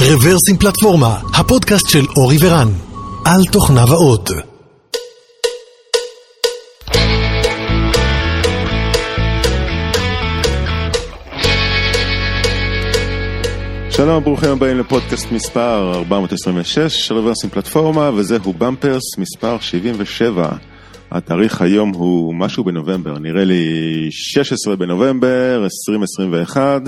[0.00, 2.68] רוורסים פלטפורמה, הפודקאסט של אורי ורן,
[3.24, 4.30] על תוכניו האות.
[13.90, 20.48] שלום, ברוכים הבאים לפודקאסט מספר 426 של רוורסים פלטפורמה, וזהו במפרס מספר 77.
[21.10, 23.64] התאריך היום הוא משהו בנובמבר, נראה לי
[24.10, 26.82] 16 בנובמבר 2021,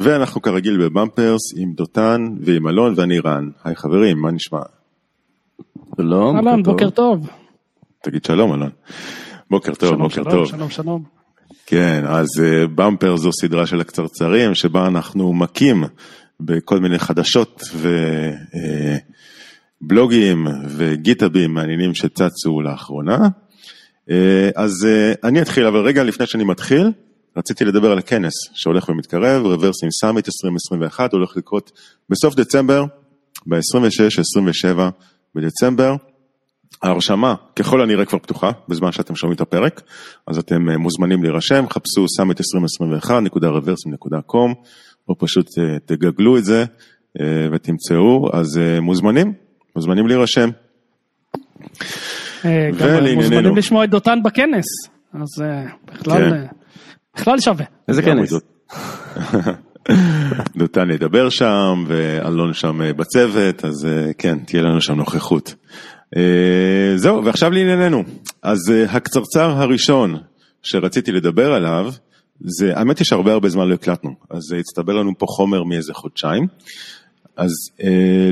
[0.00, 3.50] ואנחנו כרגיל בבמפרס עם דותן ועם אלון ואני רן.
[3.64, 4.60] היי חברים, מה נשמע?
[5.96, 7.28] שלום, אהלן, בוקר טוב.
[8.02, 8.70] תגיד שלום אלון.
[9.50, 10.46] בוקר טוב, שלום, בוקר שלום, טוב.
[10.46, 11.04] שלום, שלום.
[11.66, 15.84] כן, אז אה, במפר זו סדרה של הקצרצרים שבה אנחנו מכים
[16.40, 17.62] בכל מיני חדשות
[19.82, 23.28] ובלוגים וגיטאבים מעניינים שצצו לאחרונה.
[24.10, 26.92] אה, אז אה, אני אתחיל, אבל רגע לפני שאני מתחיל,
[27.38, 31.72] רציתי לדבר על הכנס שהולך ומתקרב, רוורסים סאמיט 2021, הולך לקרות
[32.10, 32.84] בסוף דצמבר,
[33.46, 34.78] ב-26-27
[35.34, 35.96] בדצמבר.
[36.82, 39.82] ההרשמה ככל הנראה כבר פתוחה בזמן שאתם שומעים את הפרק,
[40.26, 44.54] אז אתם אה, מוזמנים להירשם, חפשו summit2021.reversum.com
[45.08, 46.64] או פשוט אה, תגגלו את זה
[47.20, 49.32] אה, ותמצאו, אז מוזמנים,
[49.76, 50.50] מוזמנים להירשם.
[52.44, 53.22] גם ולענייננו.
[53.22, 54.66] מוזמנים לשמוע את דותן בכנס,
[55.14, 55.44] אז
[55.86, 56.57] בכלל כן.
[57.16, 57.64] בכלל שווה.
[57.88, 58.32] איזה כנס?
[60.56, 65.54] דותן ידבר שם ואלון שם אה, בצוות, אז אה, כן, תהיה לנו שם נוכחות.
[66.16, 68.04] אה, זהו, ועכשיו לענייננו.
[68.42, 70.16] אז הקצרצר הראשון
[70.62, 71.92] שרציתי לדבר עליו,
[72.40, 76.46] זה, האמת היא שהרבה הרבה זמן לא הקלטנו, אז הצטבר לנו פה חומר מאיזה חודשיים.
[77.36, 77.50] אז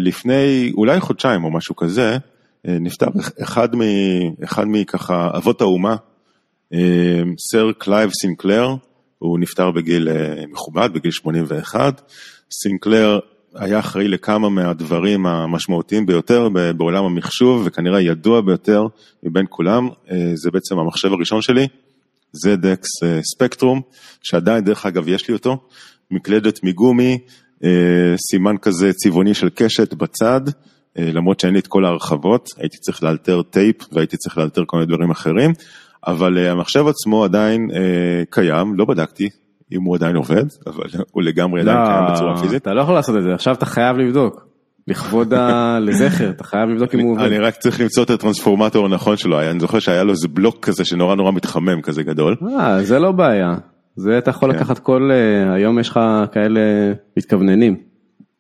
[0.01, 2.17] לפני אולי חודשיים או משהו כזה,
[2.65, 3.07] נפטר
[3.43, 3.81] אחד, מ,
[4.45, 5.97] אחד מככה אבות האומה,
[7.51, 8.75] סר קלייב סינקלר,
[9.19, 12.11] הוא נפטר בגיל אה, מכובד, בגיל 81.
[12.51, 13.19] סינקלר
[13.55, 18.83] היה אחראי לכמה מהדברים המשמעותיים ביותר בעולם המחשוב, וכנראה ידוע ביותר
[19.23, 21.67] מבין כולם, אה, זה בעצם המחשב הראשון שלי,
[22.47, 23.81] ZX אה, Spectrum,
[24.23, 25.69] שעדיין דרך אגב יש לי אותו,
[26.11, 27.19] מקלדת מגומי,
[27.65, 30.41] אה, סימן כזה צבעוני של קשת בצד,
[30.99, 34.77] אה, למרות שאין לי את כל ההרחבות, הייתי צריך לאלתר טייפ והייתי צריך לאלתר כל
[34.77, 35.53] מיני דברים אחרים,
[36.07, 39.29] אבל אה, המחשב עצמו עדיין אה, קיים, לא בדקתי
[39.73, 42.63] אם הוא עדיין עובד, אבל הוא לגמרי עדיין קיים בצורה פיזית.
[42.63, 44.47] אתה לא יכול לעשות את זה, עכשיו אתה חייב לבדוק.
[44.89, 45.79] לכבוד ה...
[45.87, 47.23] לזכר, אתה חייב לבדוק אם הוא עובד.
[47.23, 50.85] אני רק צריך למצוא את הטרנספורמטור הנכון שלו, אני זוכר שהיה לו איזה בלוק כזה
[50.85, 52.37] שנורא נורא מתחמם כזה גדול.
[52.59, 53.55] אה, זה לא בעיה.
[53.97, 54.59] זה אתה יכול כן.
[54.59, 55.11] לקחת כל...
[55.13, 56.01] אה, היום יש לך
[56.33, 56.61] כאלה
[57.17, 57.77] מתכווננים.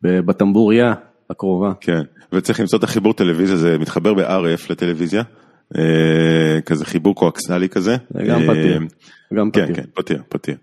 [0.02, 0.94] בטמבוריה
[1.30, 1.72] הקרובה.
[1.80, 2.00] כן,
[2.32, 5.22] וצריך למצוא את החיבור טלוויזיה, זה מתחבר ב-RF לטלוויזיה,
[6.66, 7.96] כזה חיבור קואקסלי כזה.
[8.10, 8.80] זה גם אה, פתיר.
[9.34, 9.74] גם כן, פתיר.
[9.74, 10.54] כן, פתיר, פתיר.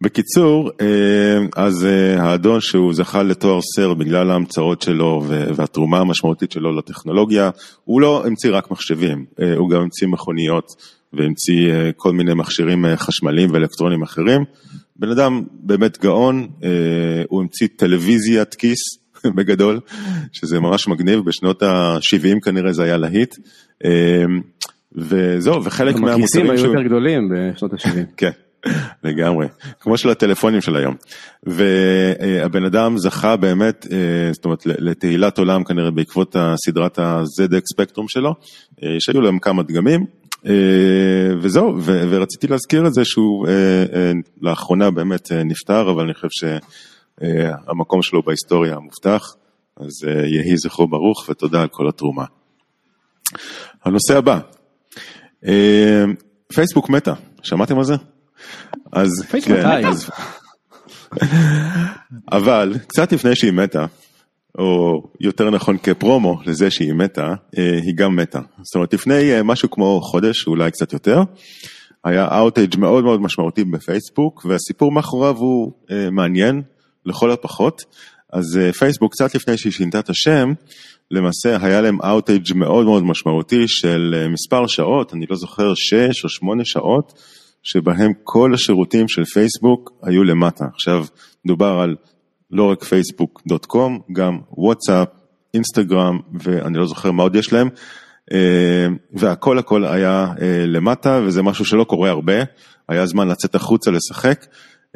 [0.00, 6.76] בקיצור, אה, אז אה, האדון שהוא זכה לתואר סר בגלל ההמצאות שלו והתרומה המשמעותית שלו
[6.76, 7.50] לטכנולוגיה,
[7.84, 10.66] הוא לא המציא רק מחשבים, אה, הוא גם המציא מכוניות
[11.12, 14.44] והמציא אה, כל מיני מכשירים אה, חשמליים ואלקטרונים אחרים.
[14.96, 16.68] בן אדם באמת גאון, אה,
[17.28, 18.78] הוא המציא טלוויזיית כיס
[19.36, 19.80] בגדול,
[20.32, 23.36] שזה ממש מגניב, בשנות ה-70 כנראה זה היה להיט.
[23.84, 24.24] אה,
[24.94, 26.74] וזהו, וחלק מהמוצרים היו שהוא...
[26.74, 27.88] יותר גדולים בשנות ה-70.
[28.16, 28.30] כן,
[29.04, 29.46] לגמרי,
[29.80, 30.94] כמו של הטלפונים של היום.
[31.42, 38.34] והבן אדם זכה באמת, אה, זאת אומרת, לתהילת עולם כנראה בעקבות הסדרת ה-ZX ספקטרום שלו,
[38.82, 40.06] אה, שהיו להם כמה דגמים,
[40.46, 40.52] אה,
[41.40, 43.46] וזהו, ורציתי להזכיר את זה שהוא
[44.42, 46.28] לאחרונה באמת נפטר, אבל אני חושב
[47.20, 49.34] שהמקום שלו בהיסטוריה מובטח,
[49.76, 52.24] אז אה, יהי זכרו ברוך ותודה על כל התרומה.
[53.84, 54.38] הנושא הבא,
[55.46, 56.04] אה,
[56.54, 57.12] פייסבוק מתה,
[57.42, 57.94] שמעתם על זה?
[58.92, 59.08] אז
[59.42, 59.86] כן?
[59.86, 60.10] אז-
[62.32, 63.86] אבל קצת לפני שהיא מתה,
[64.58, 68.40] או יותר נכון כפרומו לזה שהיא מתה, אה, היא גם מתה.
[68.62, 71.22] זאת אומרת לפני אה, משהו כמו חודש, אולי קצת יותר,
[72.04, 76.62] היה outage מאוד מאוד משמעותי בפייסבוק, והסיפור מאחוריו הוא אה, מעניין
[77.06, 77.82] לכל הפחות.
[78.32, 80.52] אז אה, פייסבוק קצת לפני שהיא שינתה את השם,
[81.10, 86.24] למעשה היה להם outage מאוד מאוד משמעותי של אה, מספר שעות, אני לא זוכר, שש
[86.24, 87.12] או שמונה שעות,
[87.62, 90.64] שבהם כל השירותים של פייסבוק היו למטה.
[90.74, 91.04] עכשיו,
[91.44, 91.96] מדובר על
[92.50, 95.08] לא רק פייסבוק dot com, גם וואטסאפ,
[95.54, 97.68] אינסטגרם, ואני לא זוכר מה עוד יש להם,
[98.32, 100.26] אה, והכל הכל היה
[100.66, 102.42] למטה, וזה משהו שלא קורה הרבה,
[102.88, 104.46] היה זמן לצאת החוצה לשחק.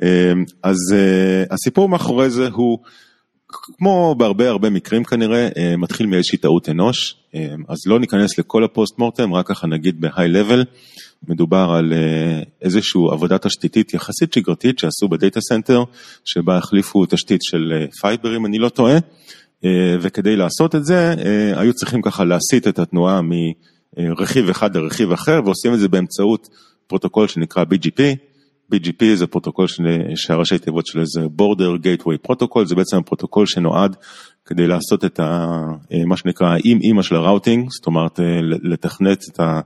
[0.02, 0.32] אה,
[0.62, 2.78] אז אה, הסיפור מאחורי זה הוא,
[3.48, 8.64] כמו בהרבה הרבה מקרים כנראה, אה, מתחיל מאיזושהי טעות אנוש, אה, אז לא ניכנס לכל
[8.64, 10.64] ה post mortem, רק ככה נגיד ב high level.
[11.28, 15.84] מדובר על אה, איזושהי עבודה תשתיתית יחסית שגרתית שעשו ב data center,
[16.25, 18.98] שבה החליפו תשתית של fiber אם אני לא טועה,
[20.00, 21.14] וכדי לעשות את זה
[21.56, 23.20] היו צריכים ככה להסיט את התנועה
[23.98, 26.48] מרכיב אחד לרכיב אחר, ועושים את זה באמצעות
[26.87, 28.25] פרוטוקול שנקרא BGP.
[28.74, 29.66] BGP זה פרוטוקול
[30.14, 33.96] שהראשי תיבות שלו זה Border Gateway Protocol, זה בעצם הפרוטוקול שנועד
[34.44, 35.46] כדי לעשות את ה,
[36.06, 38.20] מה שנקרא האם אימא של ה routing, זאת אומרת
[38.62, 39.60] לתכנת את ה...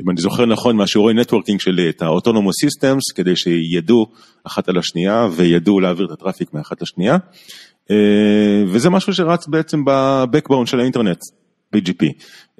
[0.00, 4.06] אם אני זוכר נכון מהשיעורי networking שלי, את ה autonomous systems, כדי שידעו
[4.44, 7.16] אחת על השנייה וידעו להעביר את הטראפיק מאחת לשנייה.
[7.90, 11.18] אה, וזה משהו שרץ בעצם בבקבון של האינטרנט,
[11.76, 12.04] BGP.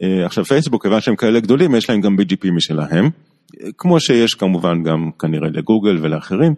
[0.02, 3.10] אה, עכשיו פייסבוק, כיוון שהם כאלה גדולים, יש להם גם BGP משלהם,
[3.78, 6.54] כמו שיש כמובן גם כנראה לגוגל ולאחרים.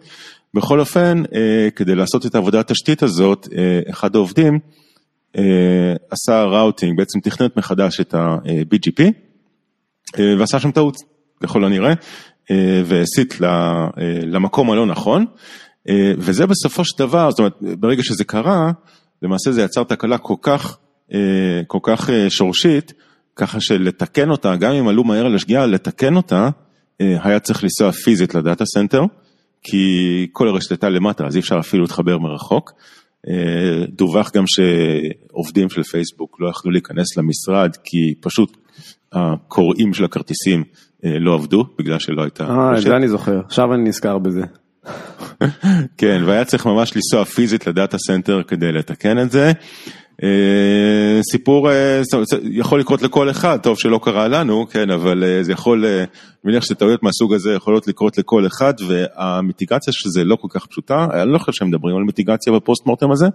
[0.53, 3.47] בכל אופן, אה, כדי לעשות את העבודת התשתית הזאת,
[3.89, 4.59] אחד העובדים
[6.11, 9.03] עשה ראוטינג, בעצם תכנת מחדש את ה-BGP.
[10.19, 10.97] אה, ועשה שם טעות,
[11.43, 11.93] ככל הנראה,
[12.51, 13.87] אה, והסיט אה,
[14.23, 15.25] למקום הלא נכון,
[16.17, 18.71] וזה בסופו של דבר, זאת אומרת, ברגע שזה קרה,
[19.21, 20.77] למעשה זה יצר תקלה כל כך,
[21.67, 22.93] כל כך שורשית,
[23.35, 26.49] ככה שלתקן אותה, גם אם עלו מהר על השגיאה, לתקן אותה,
[26.99, 29.01] היה צריך לנסוע פיזית ל data center,
[29.63, 32.71] כי כל הרשת הייתה למטה, אז אי אפשר אפילו להתחבר מרחוק.
[33.89, 38.57] דווח גם שעובדים של פייסבוק לא יכלו להיכנס למשרד, כי פשוט
[39.13, 40.63] הקוראים של הכרטיסים
[41.05, 42.43] אה, לא עבדו בגלל שלא הייתה...
[42.43, 44.41] אה, זה אני זוכר, עכשיו אני נזכר בזה.
[45.97, 49.51] כן, והיה צריך ממש לנסוע פיזית ל data center כדי לתקן את זה.
[50.23, 52.01] אה, סיפור אה,
[52.43, 56.05] יכול לקרות לכל אחד, טוב שלא קרה לנו, כן, אבל זה יכול, אני
[56.43, 60.65] מניח שטעויות מהסוג הזה יכולות לקרות לכל אחד, וה mitigation של זה לא כל כך
[60.65, 63.27] פשוטה, אני לא חושב שהם מדברים על mitigation ב post mortem הזה,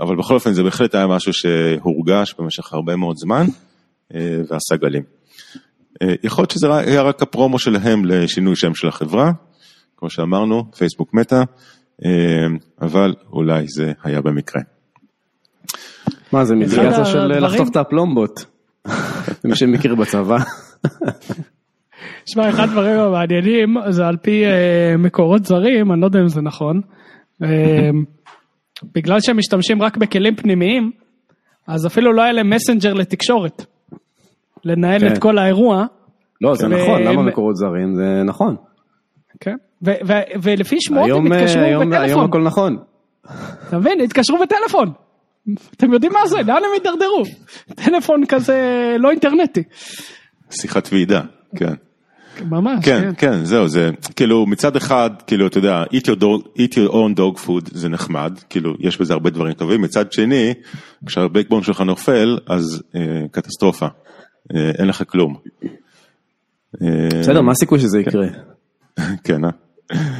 [0.00, 3.46] אבל בכל אופן זה בהחלט היה משהו שהורגש במשך הרבה מאוד זמן.
[4.14, 5.02] אה, ועשה גלים.
[6.02, 9.32] אה, יכול להיות שזה היה רק הפרומו שלהם לשינוי שם של החברה,
[9.96, 11.14] כמו שאמרנו, פייסבוק
[12.04, 12.10] אה,
[12.80, 14.62] אבל אולי זה היה במקרה.
[16.32, 18.44] מה זה מיליאציה של לחתוך את הפלומבות,
[19.44, 20.36] מי שמכיר בצבא.
[22.26, 24.44] שמע, אחד הדברים המעניינים זה על פי
[24.98, 26.80] מקורות זרים, אני לא יודע אם זה נכון,
[28.94, 30.90] בגלל שהם משתמשים רק בכלים פנימיים,
[31.66, 33.64] אז אפילו לא היה להם מסנג'ר לתקשורת.
[34.64, 35.12] לנהל כן.
[35.12, 35.84] את כל האירוע.
[36.40, 36.70] לא, זה ו...
[36.70, 37.94] נכון, למה מקורות זרים?
[37.94, 38.56] זה נכון.
[39.40, 39.56] כן,
[39.86, 42.04] ו- ו- ולפי שמועות הם התקשרו היום, בטלפון.
[42.08, 42.76] היום הכל נכון.
[43.68, 44.00] אתה מבין?
[44.00, 44.92] התקשרו בטלפון.
[45.76, 46.36] אתם יודעים מה זה?
[46.36, 47.24] לאן הם הידרדרו?
[47.74, 49.62] טלפון כזה לא אינטרנטי.
[50.50, 51.20] שיחת ועידה,
[51.56, 51.74] כן.
[52.44, 53.00] ממש, כן.
[53.00, 56.92] כן, כן, זהו, זה כאילו מצד אחד, כאילו, אתה יודע, eat your, dog, eat your
[56.92, 60.54] own dog food זה נחמד, כאילו, יש בזה הרבה דברים טובים, מצד שני,
[61.06, 63.86] כשהבקבון שלך נופל, אז אה, קטסטרופה.
[64.54, 65.36] אה, אין לך כלום.
[67.20, 68.26] בסדר, מה הסיכוי שזה יקרה?
[69.24, 69.50] כן, אה?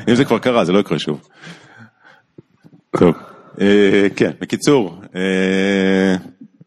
[0.08, 1.28] אם זה כבר קרה, זה לא יקרה שוב.
[2.98, 3.29] טוב, אה,
[4.16, 5.00] כן, בקיצור,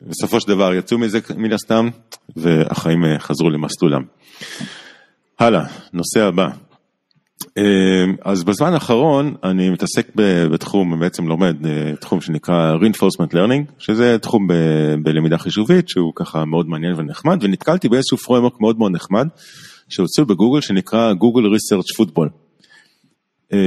[0.01, 1.89] בסופו של דבר יצאו מזה מן הסתם,
[2.35, 4.03] והחיים חזרו למסלולם.
[5.39, 6.49] הלאה, נושא הבא.
[8.21, 10.11] אז בזמן האחרון אני מתעסק
[10.51, 14.53] בתחום, בעצם לומד אה, תחום שנקרא reinforcement learning, שזה תחום ב,
[15.03, 19.27] בלמידה חישובית שהוא ככה מאוד מעניין ונחמד, ונתקלתי באיזשהו פרוימוק מאוד מאוד נחמד
[19.89, 22.42] שהוציאו בגוגל שנקרא Google Research Football.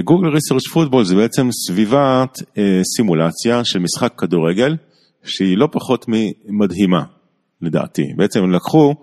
[0.04, 4.76] גוגל ריסרצ' פוטבול זה בעצם סביבת אה, סימולציה של משחק כדורגל
[5.24, 7.02] שהיא לא פחות ממדהימה
[7.62, 8.02] לדעתי.
[8.16, 8.94] בעצם הם לקחו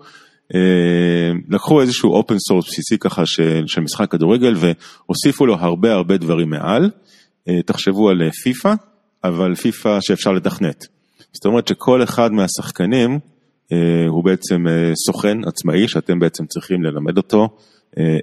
[0.54, 6.16] אה, לקחו איזשהו open source בסיסי ככה של, של משחק כדורגל והוסיפו לו הרבה הרבה
[6.16, 6.90] דברים מעל.
[7.48, 8.74] אה, תחשבו על פיפא,
[9.24, 10.86] אבל פיפא שאפשר לתכנת.
[11.32, 13.18] זאת אומרת שכל אחד מהשחקנים
[13.72, 14.64] אה, הוא בעצם
[15.06, 17.48] סוכן עצמאי שאתם בעצם צריכים ללמד אותו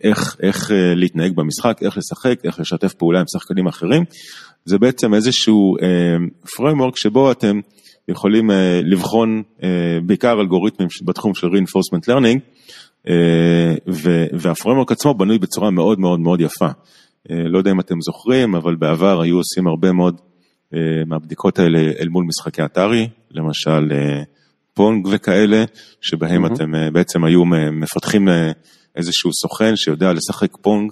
[0.03, 4.03] איך, איך להתנהג במשחק, איך לשחק, איך לשתף פעולה עם שחקנים אחרים.
[4.65, 5.75] זה בעצם איזשהו
[6.57, 7.59] framework שבו אתם
[8.07, 9.69] יכולים אה, לבחון אה,
[10.05, 12.39] בעיקר אלגוריתמים בתחום של reinforcement learning,
[13.09, 13.75] אה,
[14.33, 16.67] והפרמורק עצמו בנוי בצורה מאוד מאוד מאוד יפה.
[17.29, 20.21] לא יודע אם אתם זוכרים, אבל בעבר היו עושים הרבה מאוד
[21.05, 23.91] מהבדיקות האלה אל מול משחקי אתרי, למשל
[24.73, 25.63] פונג וכאלה,
[26.01, 26.53] שבהם mm-hmm.
[26.53, 28.27] אתם בעצם היו מפתחים
[28.95, 30.91] איזשהו סוכן שיודע לשחק פונג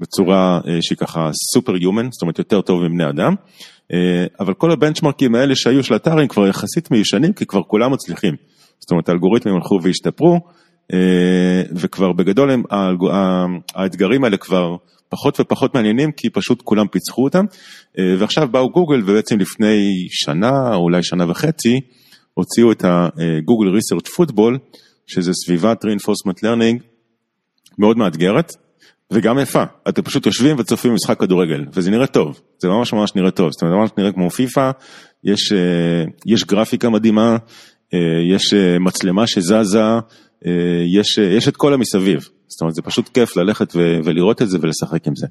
[0.00, 3.34] בצורה שהיא ככה סופר יומן, זאת אומרת יותר טוב מבני אדם.
[3.92, 8.34] אה, אבל כל הבנצ'מרקים האלה שהיו של אתרים כבר יחסית מיושנים, כי כבר כולם מצליחים.
[8.80, 10.40] זאת אומרת, האלגוריתמים הלכו והשתפרו,
[10.92, 12.62] אה, וכבר בגדול הם,
[13.74, 14.76] האתגרים האלה כבר
[15.08, 17.44] פחות ופחות מעניינים, כי פשוט כולם פיצחו אותם.
[17.98, 21.80] אה, ועכשיו באו גוגל, ובעצם לפני שנה, או אולי שנה וחצי,
[22.34, 24.58] הוציאו את ה-Google Research Football,
[25.06, 26.93] שזה סביבת Reinforcement Learning,
[27.78, 28.52] מאוד מאתגרת,
[29.10, 29.62] וגם יפה.
[29.88, 33.62] אתם פשוט יושבים וצופים במשחק כדורגל, וזה נראה טוב, זה ממש ממש נראה טוב, זאת
[33.62, 34.70] אומרת, ממש נראה כמו פיפא,
[35.24, 37.36] יש, אה, יש גרפיקה מדהימה,
[37.94, 37.98] אה,
[38.34, 39.82] יש אה, מצלמה שזזה,
[40.86, 44.58] יש, יש את כל המסביב, זאת אומרת, זה פשוט כיף ללכת ו- ולראות את זה
[44.60, 45.26] ולשחק עם זה.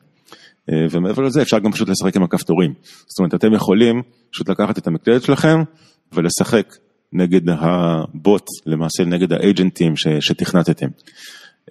[0.92, 2.74] ומעבר לזה אפשר גם פשוט לשחק עם הכפתורים,
[3.08, 4.02] זאת אומרת, אתם יכולים
[4.34, 5.60] פשוט לקחת את המקלדת שלכם
[6.14, 6.76] ולשחק
[7.14, 10.88] נגד הבוט, למעשה נגד האג'נטים ש- שתכנתתם.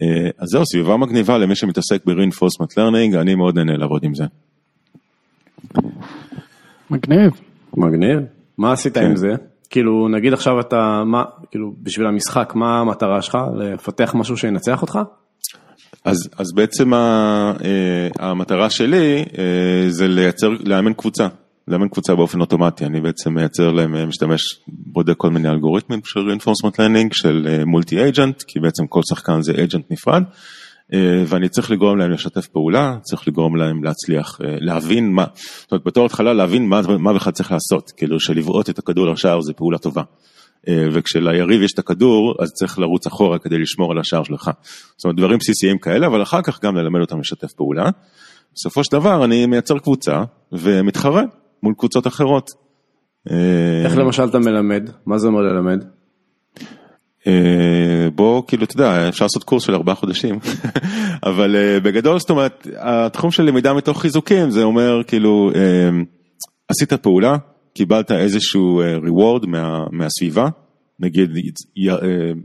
[0.02, 4.24] אה, אז זהו, סביבה מגניבה למי שמתעסק ב-reinforcement learning, אני מאוד נהנה לעבוד עם זה.
[6.90, 7.30] מגניב.
[7.76, 8.18] מגניב.
[8.58, 9.04] מה עשית כן.
[9.04, 9.28] עם זה?
[9.70, 13.38] כאילו, נגיד עכשיו אתה, מה, כאילו, בשביל המשחק, מה המטרה שלך?
[13.56, 14.98] לפתח משהו שינצח אותך?
[16.04, 21.28] אז, אז בעצם ה, אה, המטרה שלי אה, זה לייצר, לאמן קבוצה,
[21.68, 26.20] לאמן קבוצה באופן אוטומטי, אני בעצם מייצר להם, אה, משתמש, בודק כל מיני אלגוריתמים של
[26.20, 30.22] reinforcement learning, של מולטי אג'נט, כי בעצם כל שחקן זה אג'נט נפרד,
[30.94, 35.24] אה, ואני צריך לגרום להם לשתף פעולה, צריך לגרום להם להצליח, אה, להבין מה,
[35.60, 39.40] זאת אומרת בתור התחלה להבין מה, מה בכלל צריך לעשות, כאילו שלבעוט את הכדור לשער
[39.40, 40.02] זה פעולה טובה.
[40.68, 44.50] אה, וכשליריב יש את הכדור, אז צריך לרוץ אחורה כדי לשמור על השער שלך.
[44.96, 47.90] זאת אומרת, דברים בסיסיים כאלה, אבל אחר כך גם ללמד אותם לשתף פעולה.
[48.54, 51.22] בסופו של דבר אני מייצר קבוצה ומתחרה
[51.62, 52.50] מול קבוצות אחרות.
[53.30, 54.90] אה, איך למשל אתה מלמד?
[55.06, 55.84] מה זה אומר ללמד?
[57.26, 60.38] אה, בוא כאילו אתה יודע אפשר לעשות קורס של ארבעה חודשים
[61.30, 65.50] אבל אה, בגדול זאת אומרת התחום של למידה מתוך חיזוקים זה אומר כאילו
[66.68, 67.36] עשית פעולה
[67.74, 70.48] קיבלת איזשהו reward מה, מהסביבה
[71.00, 71.30] נגיד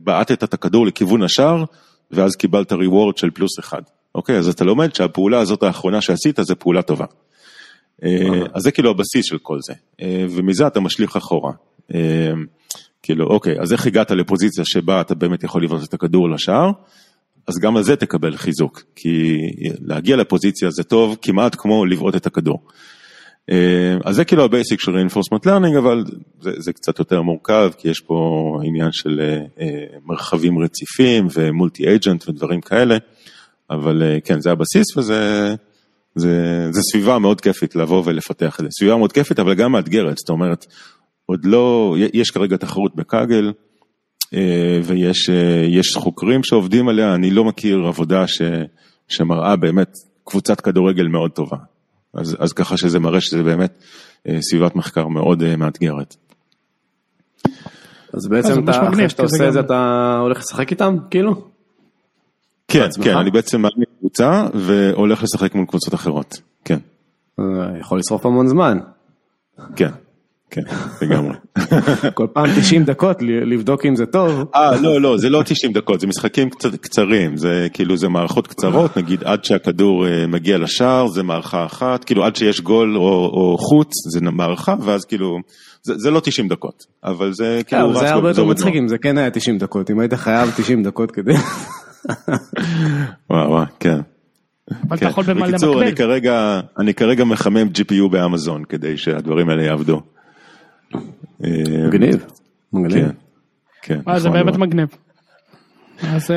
[0.03, 1.63] בעטת את הכדור לכיוון השער
[2.11, 3.81] ואז קיבלת reward של פלוס אחד
[4.15, 7.05] אוקיי אז אתה לומד שהפעולה הזאת האחרונה שעשית זה פעולה טובה.
[8.53, 9.73] אז זה כאילו הבסיס של כל זה
[10.29, 11.51] ומזה אתה משליך אחורה.
[13.03, 16.71] כאילו, אוקיי, אז איך הגעת לפוזיציה שבה אתה באמת יכול לבעוט את הכדור לשער?
[17.47, 19.37] אז גם על זה תקבל חיזוק, כי
[19.81, 22.59] להגיע לפוזיציה זה טוב כמעט כמו לבעוט את הכדור.
[24.05, 26.03] אז זה כאילו ה basic של reinforcement learning, אבל
[26.41, 29.21] זה, זה קצת יותר מורכב, כי יש פה עניין של
[30.05, 32.97] מרחבים רציפים ומולטי אג'נט ודברים כאלה,
[33.69, 35.55] אבל כן, זה הבסיס וזה
[36.19, 38.71] זה, זה סביבה מאוד כיפית לבוא ולפתח את זה.
[38.71, 40.65] סביבה מאוד כיפית, אבל גם מאתגרת, זאת אומרת,
[41.25, 43.51] עוד לא, יש כרגע תחרות בקאגל
[44.83, 48.41] ויש חוקרים שעובדים עליה, אני לא מכיר עבודה ש,
[49.07, 49.89] שמראה באמת
[50.23, 51.57] קבוצת כדורגל מאוד טובה.
[52.13, 53.83] אז, אז ככה שזה מראה שזה באמת
[54.39, 56.15] סביבת מחקר מאוד מאתגרת.
[58.13, 61.47] אז בעצם אתה, אחרי שאתה עושה את זה, אתה הולך לשחק איתם, כאילו?
[62.67, 66.77] כן, כן, אני בעצם מעלה קבוצה והולך לשחק מול קבוצות אחרות, כן.
[67.79, 68.77] יכול לשרוף המון זמן.
[69.75, 69.89] כן.
[70.51, 70.61] כן,
[71.01, 71.33] לגמרי.
[72.13, 74.43] כל פעם 90 דקות לבדוק אם זה טוב.
[74.55, 78.47] אה, לא, לא, זה לא 90 דקות, זה משחקים קצת קצרים, זה כאילו, זה מערכות
[78.47, 83.01] קצרות, נגיד עד שהכדור מגיע לשער, זה מערכה אחת, כאילו עד שיש גול או,
[83.33, 85.37] או חוץ, זה מערכה, ואז כאילו,
[85.83, 87.93] זה, זה לא 90 דקות, אבל זה כאילו...
[87.93, 90.83] זה היה הרבה יותר מצחיק אם זה כן היה 90 דקות, אם היית חייב 90
[90.83, 91.33] דקות כדי...
[93.29, 93.99] וואו, וואו, כן.
[94.87, 99.63] אבל אתה יכול במלא בקיצור, אני כרגע, אני כרגע מחמם GPU באמזון כדי שהדברים האלה
[99.63, 100.01] יעבדו.
[101.39, 102.25] מגניב,
[102.73, 103.11] מגניב.
[103.81, 104.87] כן, אה, זה באמת מגניב.
[106.03, 106.31] אז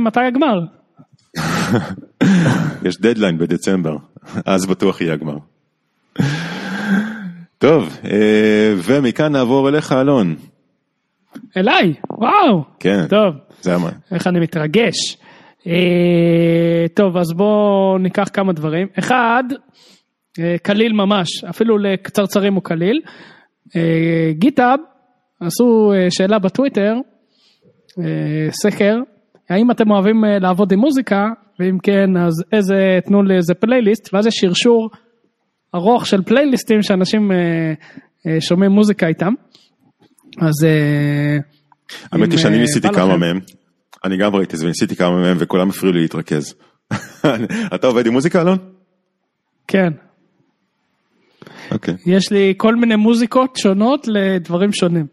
[0.00, 0.60] מתי הגמר?
[2.86, 3.96] יש דדליין בדצמבר,
[4.46, 5.36] אז בטוח יהיה הגמר.
[7.58, 7.98] טוב,
[8.84, 10.36] ומכאן נעבור אליך אלון.
[11.56, 11.94] אליי?
[12.10, 12.64] וואו.
[12.80, 13.06] כן.
[13.08, 13.34] טוב.
[13.64, 13.90] זה מה.
[14.12, 15.16] איך אני מתרגש.
[16.94, 18.86] טוב, אז בואו ניקח כמה דברים.
[18.98, 19.44] אחד,
[20.62, 23.00] קליל ממש, אפילו לקצרצרים הוא קליל.
[24.30, 24.78] GitHub
[25.40, 26.94] עשו שאלה בטוויטר,
[28.50, 28.96] סקר,
[29.50, 31.24] האם אתם אוהבים לעבוד עם מוזיקה,
[31.60, 34.90] ואם כן אז איזה, תנו לי איזה פלייליסט, ואז יש שרשור
[35.74, 37.30] ארוך של פלייליסטים שאנשים
[38.40, 39.32] שומעים מוזיקה איתם.
[40.40, 40.66] אז...
[42.12, 43.40] האמת היא שאני ניסיתי כמה מהם,
[44.04, 46.54] אני גם ראיתי את זה וניסיתי כמה מהם וכולם הפריעו לי להתרכז.
[47.74, 48.58] אתה עובד עם מוזיקה אלון?
[49.68, 49.92] כן.
[51.70, 51.94] אוקיי.
[52.06, 55.06] יש לי כל מיני מוזיקות שונות לדברים שונים.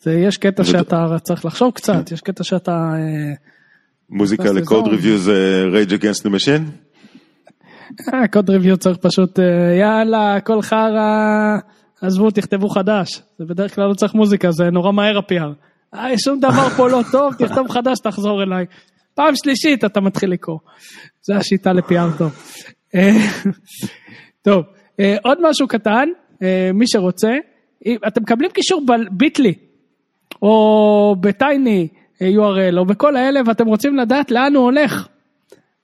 [0.00, 2.92] זה יש קטע שאתה צריך לחשוב קצת, יש קטע שאתה...
[4.10, 6.70] מוזיקה לקוד ריוויו זה רייג' אגנסט למשין?
[8.32, 9.38] קוד ריוויו צריך פשוט
[9.80, 11.56] יאללה כל חרא
[12.00, 15.52] עזבו תכתבו חדש זה בדרך כלל לא צריך מוזיקה זה נורא מהר ה-PR.
[16.24, 18.66] שום דבר פה לא טוב תכתוב חדש תחזור אליי.
[19.14, 20.58] פעם שלישית אתה מתחיל לקרוא.
[21.22, 22.32] זה השיטה ל-PR טוב.
[24.42, 24.64] טוב.
[25.22, 26.08] עוד משהו קטן,
[26.74, 27.32] מי שרוצה,
[28.06, 29.54] אתם מקבלים קישור בביטלי
[30.42, 31.88] או בטייני
[32.22, 35.08] URL או בכל האלה ואתם רוצים לדעת לאן הוא הולך.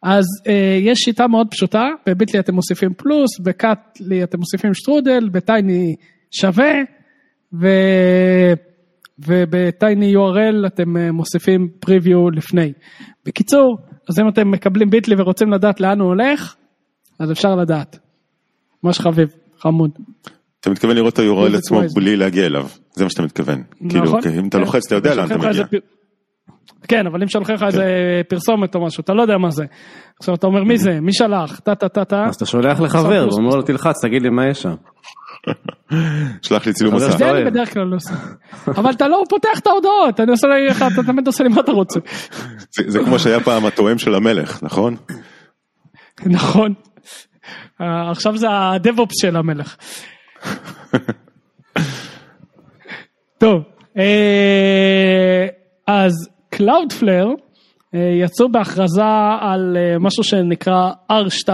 [0.02, 5.96] אז אה, יש שיטה מאוד פשוטה, בביטלי אתם מוסיפים פלוס, בקאטלי אתם מוסיפים שטרודל, בטייני
[6.30, 6.72] שווה,
[7.60, 7.68] ו...
[9.18, 12.72] ובטייני URL אתם אה, מוסיפים פריוויו לפני.
[13.26, 13.78] בקיצור,
[14.08, 16.54] אז אם אתם מקבלים ביטלי ורוצים לדעת לאן הוא הולך,
[17.18, 17.98] אז אפשר לדעת.
[18.82, 19.28] ממש חביב,
[19.58, 19.90] חמוד.
[20.60, 21.80] אתה מתכוון לראות את ה-URL עצמו.
[21.94, 23.62] בלי להגיע אליו, זה מה שאתה מתכוון.
[23.88, 24.22] כאילו, נכון?
[24.22, 24.60] כי אם אתה כן.
[24.60, 25.64] לוחץ אתה יודע לאן אתה מגיע.
[26.88, 27.84] כן, אבל אם שולחים לך איזה
[28.28, 29.64] פרסומת או משהו, אתה לא יודע מה זה.
[30.18, 32.24] עכשיו אתה אומר מי זה, מי שלח, טה טה טה טה.
[32.24, 34.74] אז אתה שולח לחבר, הוא אומר לו תלחץ, תגיד לי מה יש שם.
[36.42, 37.16] שלח לי צילום מסך.
[37.18, 37.44] זה אני.
[37.44, 38.14] בדרך כלל לא עושה.
[38.68, 41.72] אבל אתה לא פותח את ההודעות, אני עושה לך, אתה תמיד עושה לי מה אתה
[41.72, 42.00] רוצה.
[42.86, 44.96] זה- כמו שהיה פעם התואם של המלך, נכון?
[46.26, 46.74] נכון.
[47.80, 49.76] אה, עכשיו זה הדב-אופס של המלך.
[53.38, 53.62] טוב,
[53.98, 55.46] אה,
[55.86, 56.12] אז
[56.54, 57.34] Cloudflare
[57.94, 59.02] אה, יצאו בהכרזה
[59.40, 61.48] על משהו שנקרא R2,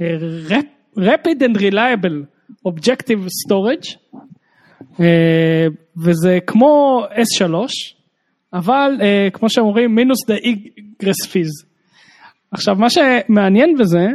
[0.00, 0.16] אה,
[0.48, 2.35] Rap- Rapid and Reliable
[2.68, 3.96] Objective Storage,
[5.00, 7.46] אה, וזה כמו S3,
[8.52, 11.66] אבל אה, כמו שאומרים מינוס the egress fees.
[12.52, 14.06] עכשיו מה שמעניין בזה,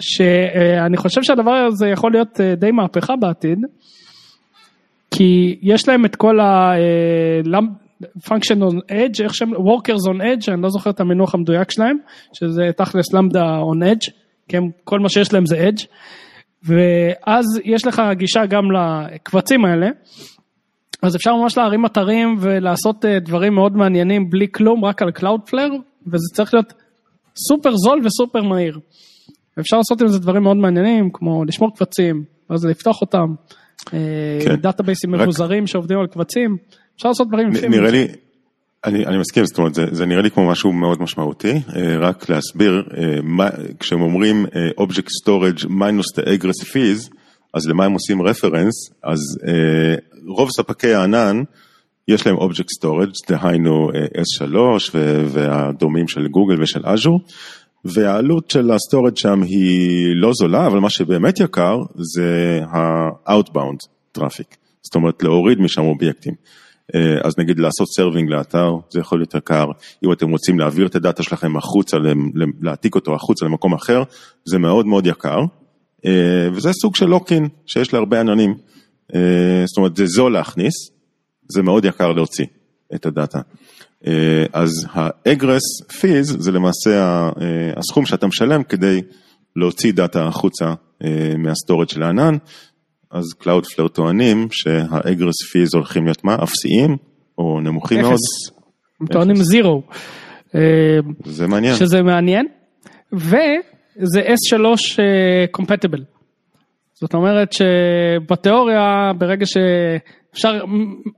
[0.00, 3.58] שאני חושב שהדבר הזה יכול להיות אה, די מהפכה בעתיד,
[5.10, 6.72] כי יש להם את כל ה...
[8.02, 11.96] function on edge, איך שהם, workers on edge, אני לא זוכר את המינוח המדויק שלהם,
[12.32, 14.10] שזה תכלס למדה on edge,
[14.48, 15.86] כי הם, כל מה שיש להם זה edge,
[16.64, 19.88] ואז יש לך גישה גם לקבצים האלה,
[21.02, 25.74] אז אפשר ממש להרים אתרים ולעשות אה, דברים מאוד מעניינים בלי כלום, רק על Cloudflare,
[26.06, 26.72] וזה צריך להיות
[27.48, 28.78] סופר זול וסופר מהיר.
[29.60, 33.26] אפשר לעשות עם זה דברים מאוד מעניינים, כמו לשמור קבצים, ואז לפתוח אותם,
[33.76, 33.98] כן.
[34.44, 34.56] כן.
[34.56, 36.56] דאטאבייסים רק- מבוזרים שעובדים על קבצים,
[36.96, 37.70] אפשר לעשות דברים יפים.
[37.70, 38.06] נראה לי,
[38.86, 42.28] אני, אני מסכים, זאת אומרת, זה, זה נראה לי כמו משהו מאוד משמעותי, אה, רק
[42.28, 43.48] להסביר, אה,
[43.80, 47.16] כשהם אומרים אה, Object Storage minus the egress fees,
[47.54, 49.18] אז למה הם עושים reference, אז
[50.26, 51.42] רוב ספקי הענן,
[52.08, 54.56] יש להם Object Storage, דהיינו אה, S3
[54.94, 57.20] ו- והדומים של גוגל ושל אג'ור,
[57.84, 64.56] והעלות של ה storage שם היא לא זולה, אבל מה שבאמת יקר זה ה-outbound traffic,
[64.82, 66.34] זאת אומרת להוריד משם אובייקטים.
[66.94, 69.66] אה, אז נגיד לעשות serving לאתר, זה יכול להיות יקר,
[70.04, 71.96] אם אתם רוצים להעביר את ה data שלכם החוצה,
[72.60, 74.02] להעתיק אותו החוצה למקום אחר,
[74.44, 75.40] זה מאוד מאוד יקר,
[76.06, 78.54] אה, וזה סוג של lock-in שיש להרבה עננים,
[79.14, 80.74] אה, זאת אומרת זה זול להכניס,
[81.48, 82.46] זה מאוד יקר להוציא
[82.94, 83.40] את ה data.
[84.52, 87.28] אז ה-egress fees זה למעשה
[87.76, 89.02] הסכום שאתה משלם כדי
[89.56, 90.74] להוציא data החוצה
[91.38, 92.36] מה storage של הענן,
[93.16, 96.36] אז Cloudflare טוענים שה-egress fees הולכים להיות מה?
[96.42, 96.96] אפסיים
[97.38, 98.56] או נמוכים מאוד, אפס.
[99.00, 99.82] הם טוענים zero.
[100.54, 100.60] אה,
[101.24, 101.74] זה מעניין.
[101.74, 102.46] שזה מעניין,
[103.12, 104.56] וזה S3
[105.50, 106.04] compatible.
[106.94, 110.64] זאת אומרת שבתיאוריה, ברגע שאפשר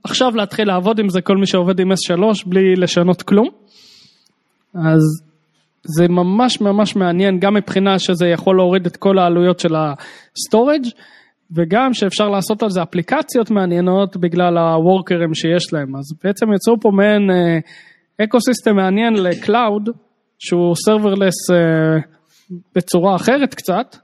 [0.03, 3.49] עכשיו להתחיל לעבוד עם זה, כל מי שעובד עם S3 בלי לשנות כלום,
[4.75, 5.01] אז
[5.83, 10.83] זה ממש ממש מעניין, גם מבחינה שזה יכול להוריד את כל העלויות של ה storage
[11.51, 15.95] וגם שאפשר לעשות על זה אפליקציות מעניינות בגלל ה workerים שיש להם.
[15.95, 17.59] אז בעצם יצאו פה מעין אה,
[18.23, 19.89] ecosystem מעניין ל cloud,
[20.39, 21.99] שהוא serverless אה,
[22.75, 23.95] בצורה אחרת קצת,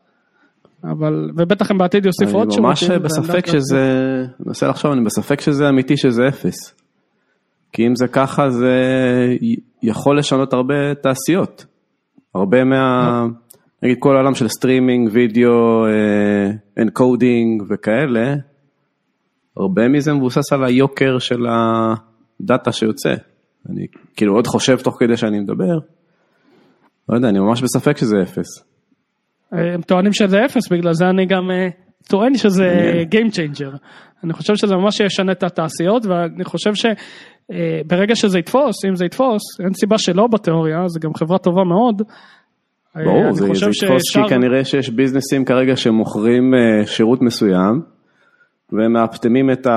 [0.84, 2.64] אבל, ובטח הם בעתיד יוסיפו עוד אני שירותים.
[2.64, 3.82] ממש ואני בספק שזה,
[4.24, 6.76] אני מנסה לחשוב, אני בספק שזה אמיתי שזה אפס.
[7.72, 8.76] כי אם זה ככה זה
[9.84, 11.66] יכול לשנות הרבה תעשיות.
[12.36, 13.26] הרבה מה,
[13.86, 15.86] נגיד כל העולם של סטרימינג, וידאו,
[16.82, 18.36] encoding וכאלה,
[19.58, 23.14] הרבה מזה מבוסס על היוקר של ה data שיוצא.
[23.70, 25.78] אני כאילו עוד חושב תוך כדי שאני מדבר,
[27.10, 28.48] לא יודע, אני ממש בספק שזה אפס.
[29.52, 31.68] הם טוענים שזה אפס, בגלל זה אני גם אה,
[32.10, 32.68] טוען שזה.
[33.12, 33.78] Game Changer.
[34.24, 39.42] אני חושב שזה ממש ישנה את התעשיות, ואני חושב שברגע שזה יתפוס, אם זה יתפוס,
[39.64, 42.02] אין סיבה שלא בתיאוריה, זה גם חברה טובה מאוד.
[43.04, 47.82] ברור, זה, יתפוס כי כנראה שיש businessים כרגע שמוכרים אה, שירות מסוים,
[48.72, 49.72] והם מאפטמים את ה...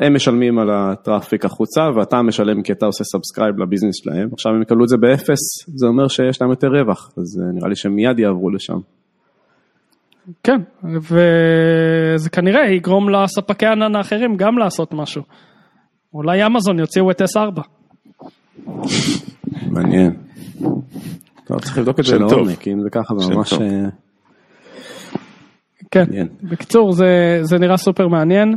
[0.00, 4.28] הם משלמים על ה traffic החוצה, ואתה משלם כי אתה עושה subscribe ל business שלהם.
[4.32, 7.68] עכשיו הם יקבלו את זה באפס, זה אומר שיש להם יותר רווח, אז אה, נראה
[7.68, 8.78] לי שהם מיד יעברו לשם.
[10.42, 15.22] כן, וזה כנראה יגרום לספקי הענן האחרים גם לעשות משהו.
[16.14, 17.60] אולי אמזון יוציאו את S4.
[19.70, 20.12] מעניין.
[21.44, 22.18] טוב, צריך לבדוק את זה.
[22.18, 23.52] לעומק, אם זה ככה זה ממש...
[23.52, 23.58] אה,
[25.90, 26.28] כן, מעניין.
[26.42, 28.56] בקיצור זה, זה נראה סופר מעניין.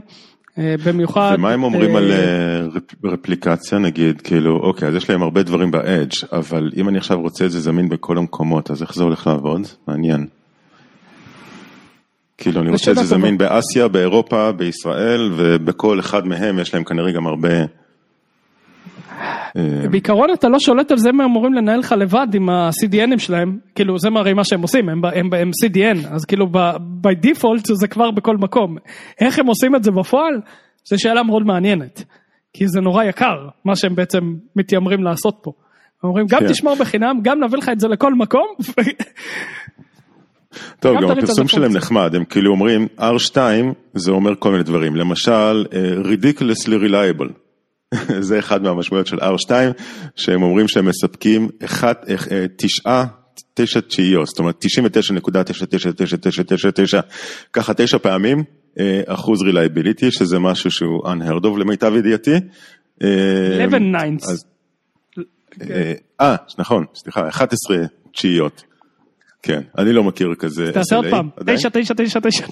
[0.57, 1.35] אה, במיוחד...
[1.37, 5.43] ומה הם אומרים אה, על אה, רפ- רפליקציה נגיד, כאילו, אוקיי, אז יש להם הרבה
[5.43, 9.03] דברים ב-edge, אבל אם אני עכשיו רוצה את זה זמין בכל המקומות, אז איך זה
[9.03, 9.61] הולך לעבוד?
[9.87, 10.27] מעניין.
[12.37, 13.03] כאילו, אני רוצה את זה.
[13.03, 17.49] זמין באסיה, באירופה, בישראל, ובכל אחד מהם יש להם כנראה גם הרבה...
[19.57, 23.57] אה, בעיקרון אתה לא שולט על זה הם אמורים לנהל לך לבד עם ה-CDNים שלהם,
[23.75, 26.45] כאילו זה הרי מה שהם עושים, הם, הם, הם CDN, אז כאילו
[27.03, 28.77] by default זה כבר בכל מקום.
[29.21, 30.41] איך הם עושים את זה בפועל?
[30.85, 32.03] זו שאלה מאוד מעניינת,
[32.53, 35.51] כי זה נורא יקר, מה שהם בעצם מתיימרים לעשות פה.
[36.03, 36.47] אומרים גם כן.
[36.47, 38.47] תשמור בחינם, גם נביא לך את זה לכל מקום,
[40.79, 41.73] טוב, גם הפרסום שלהם.
[41.73, 43.37] נחמד, הם כאילו אומרים R2
[43.93, 47.44] זה אומר כל מיני דברים, למשל אה, ridiculously reliable,
[48.27, 49.51] זה אחד מהמשמעויות של R2,
[50.15, 53.05] שהם אומרים שהם מספקים אחת, אה, אה, תשעה,
[53.53, 57.01] תשע תשיעיות, זאת אומרת 99.99999,
[57.53, 58.43] ככה תשע פעמים,
[58.79, 62.31] אה, אחוז reliability, שזה משהו שהוא unheard of למיטב ידיעתי.
[63.03, 64.31] אה, 11 nines.
[64.31, 64.45] אז-
[66.21, 67.77] אה, נכון, סליחה, 11
[68.13, 68.63] תשיעיות.
[69.43, 71.57] כן, אני לא מכיר כזה תעשה עוד פעם, עדיין.
[71.57, 72.45] 9, 9, 9, 9,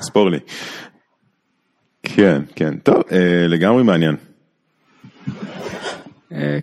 [0.00, 0.38] ספור לי.
[2.04, 4.16] כן, כן, טוב, אה, לגמרי מעניין.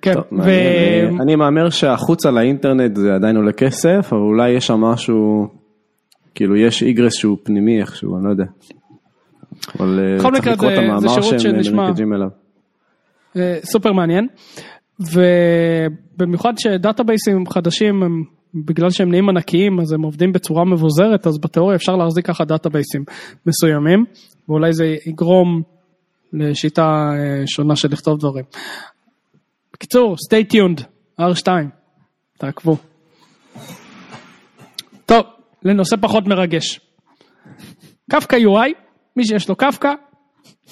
[0.02, 0.50] כן, טוב, ו...
[0.50, 5.48] אה, אני מהמר שהחוצה לאינטרנט זה עדיין עולה כסף, אבל אולי יש שם משהו,
[6.36, 8.46] כאילו יש איגרס שהוא פנימי איכשהו, אני לא יודע.
[9.80, 12.28] אבל אה, צריך לקרוא את המאמר שהם אה, מרקדים אליו.
[13.38, 14.28] אה, סופר מעניין
[15.00, 18.24] ובמיוחד שדאטאבייסים חדשים הם
[18.66, 23.04] בגלל שהם נהיים ענקיים אז הם עובדים בצורה מבוזרת אז בתיאוריה אפשר להחזיק ככה דאטאבייסים
[23.46, 24.06] מסוימים
[24.50, 25.62] ואולי זה יגרום
[26.34, 28.46] לשיטה אה, שונה של לכתוב דברים.
[29.74, 30.84] בקיצור stay tuned
[31.22, 31.48] R2
[32.38, 32.78] תעקבו.
[35.06, 35.24] טוב
[35.64, 36.80] לנושא פחות מרגש.
[38.12, 38.70] קפקא UI
[39.16, 39.94] מי שיש לו קפקא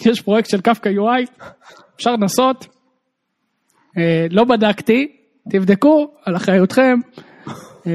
[0.05, 1.45] יש פרויקט של קפקא UI
[1.95, 2.67] אפשר לנסות.
[3.97, 5.07] אה, לא בדקתי,
[5.49, 6.95] תבדקו על אחריותכם.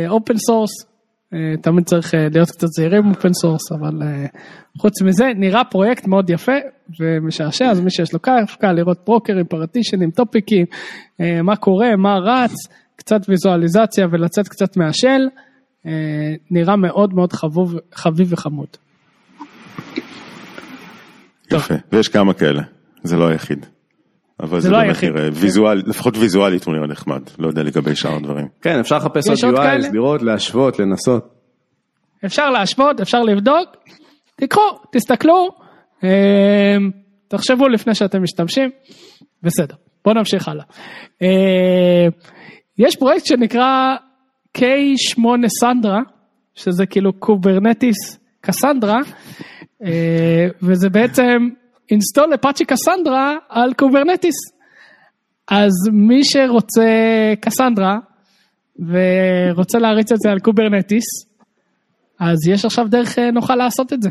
[0.08, 0.70] open source,
[1.62, 4.26] תמיד צריך אה, להיות קצת זהירים open source, אבל אה,
[4.78, 6.52] חוץ מזה נראה פרויקט מאוד יפה
[7.00, 10.66] ומשעשע, אז מי שיש לו קפקא, לראות broker ים, partition ים, topic ים,
[11.20, 12.52] אה, מה קורה, מה רץ,
[12.96, 15.28] קצת ויזואליזציה ולצאת קצת מה shell,
[15.86, 15.92] אה,
[16.50, 18.68] נראה מאוד מאוד חביב, חביב וחמוד.
[21.52, 22.62] יפה, ויש כמה כאלה,
[23.02, 23.66] זה לא היחיד.
[24.40, 25.10] אבל זה לא באמת היחיד.
[25.10, 28.46] נראה, ויזואל, לפחות ויזואלית הוא נראה נחמד, לא יודע לגבי שאר הדברים.
[28.62, 29.92] כן, אפשר לחפש עוד UI?
[29.92, 31.34] לראות, להשוות, לנסות.
[32.26, 33.68] אפשר להשוות, אפשר לבדוק,
[34.36, 34.60] תיקחו,
[34.92, 35.48] תסתכלו,
[36.04, 36.76] אה,
[37.28, 38.70] תחשבו לפני שאתם משתמשים,
[39.42, 40.64] בסדר, בואו נמשיך הלאה.
[41.22, 42.08] אה,
[42.78, 43.96] יש פרויקט שנקרא
[44.58, 46.00] K8 סנדרה,
[46.54, 48.98] שזה כאילו Kubernetes Cassandra,
[49.84, 51.48] אה, וזה בעצם
[51.90, 54.34] install Apache Cassandra על Kubernetes.
[55.48, 56.82] אז מי שרוצה
[57.40, 57.96] קסנדרה
[58.78, 61.04] ורוצה להריץ את זה על Kubernetes,
[62.20, 64.10] אז יש עכשיו דרך אה, נוחה לעשות את זה.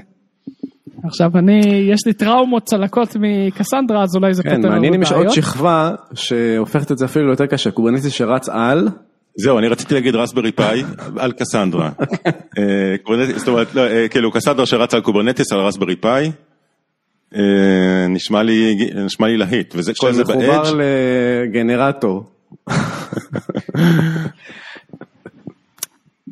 [1.04, 1.62] עכשיו אני,
[1.94, 5.20] יש לי טראומות צלקות מקסנדרה, אז אולי זה כן, פותר לנו מעניין אם יש עוד
[5.20, 5.34] בעיות.
[5.34, 8.90] שכבה שהופכת את זה אפילו ליותר קשה, Kubernetes שרץ על,
[9.36, 10.84] זהו, אני רציתי להגיד Raspberry Pi
[11.18, 11.90] על קסנדרה.
[12.58, 16.32] אה, Kubernetes, זאת אומרת, לא, אה, כאילו קסנדרה שרץ על Kubernetes על Raspberry Pi,
[18.10, 20.78] נשמע לי נשמע לי להיט, וזה כל זה שמחובר ב edge.
[21.50, 22.24] לגנרטור.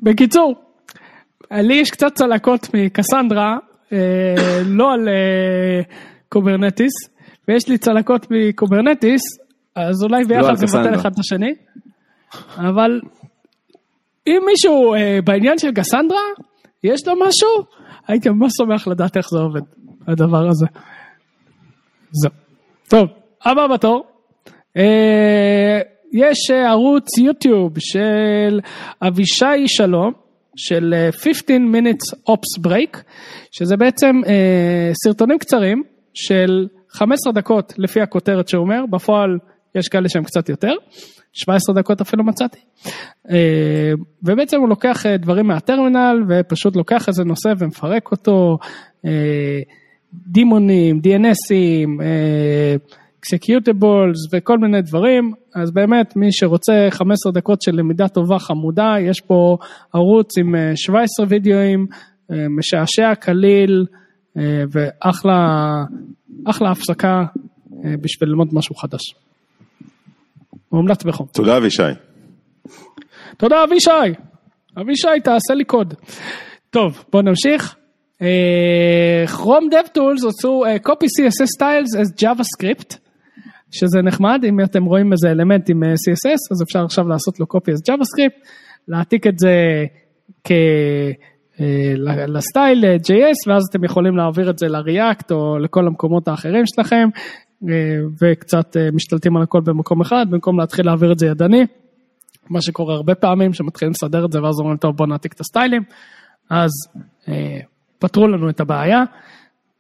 [0.04, 0.56] בקיצור,
[1.52, 3.58] לי יש קצת צלקות מקסנדרה,
[3.94, 5.82] אה, לא על אה,
[6.30, 6.92] Kubernetes,
[7.48, 9.22] ויש לי צלקות מ Kubernetes,
[9.76, 10.96] אז אולי על ביחד נבטל.
[10.96, 11.54] אחד את השני,
[12.58, 13.02] אבל
[14.28, 16.20] אם מישהו אה, בעניין של קסנדרה,
[16.84, 17.50] יש לו משהו,
[18.08, 19.62] הייתי ממש שמח לדעת איך זה עובד,
[20.08, 20.66] הדבר הזה.
[22.12, 22.32] זהו.
[22.90, 23.08] טוב,
[23.46, 24.06] הבא בתור.
[24.78, 25.80] אה,
[26.14, 28.60] יש אה, ערוץ יוטיוב של
[29.02, 30.14] אבישי שלום,
[30.56, 32.98] של אה, 15 minutes ops break,
[33.52, 35.84] שזה בעצם אה, סרטונים קצרים
[36.14, 39.38] של 15 דקות לפי הכותרת שהוא אומר, בפועל
[39.76, 40.74] יש כאלה שהם קצת יותר,
[41.34, 42.60] 17 דקות אפילו מצאתי.
[43.30, 43.92] אה,
[44.24, 48.58] ובעצם הוא לוקח אה, דברים מהטרמינל ופשוט לוקח איזה נושא ומפרק אותו,
[49.06, 49.60] אה,
[50.14, 52.76] daemon ים, DNS ים, אה,
[53.20, 59.22] executables וכל מיני דברים, אז באמת מי שרוצה 15 דקות של למידה טובה חמודה, יש
[59.22, 59.58] פה
[59.94, 61.88] ערוץ עם אה, 17 וידאוים,
[62.32, 63.86] אה, משעשע, קליל
[64.38, 65.84] אה, ואחלה
[66.46, 67.24] אחלה הפסקה
[67.86, 69.16] אה, בשביל ללמוד משהו חדש.
[70.72, 71.28] מומלץ בחום.
[71.34, 71.84] תודה אבישי.
[73.38, 73.90] תודה אבישי.
[74.82, 75.94] אבישי תעשה לי קוד.
[76.70, 77.76] טוב בוא נמשיך.
[79.28, 82.98] כרום DevTools עשו אה, copy CSS styles as JavaScript,
[83.72, 87.46] שזה נחמד, אם אתם רואים איזה אלמנט עם אה, CSS, אז אפשר עכשיו לעשות לו
[87.56, 88.48] copy as JavaScript,
[88.88, 89.86] להעתיק את זה
[90.44, 90.52] כ...
[91.60, 91.94] אה,
[92.28, 97.10] לסטייל אה, JS, ואז אתם יכולים להעביר את זה ל-React או לכל המקומות האחרים שלכם,
[97.70, 97.74] אה,
[98.22, 101.66] וקצת אה, משתלטים על הכל במקום אחד, במקום להתחיל להעביר את זה ידני.
[102.50, 105.84] מה שקורה הרבה פעמים, שמתחילים לסדר את זה ואז אומרים, טוב בוא נעתיק את הסטיילים,
[106.50, 106.72] אז
[107.28, 107.60] אה,
[108.02, 109.04] פתרו לנו את הבעיה.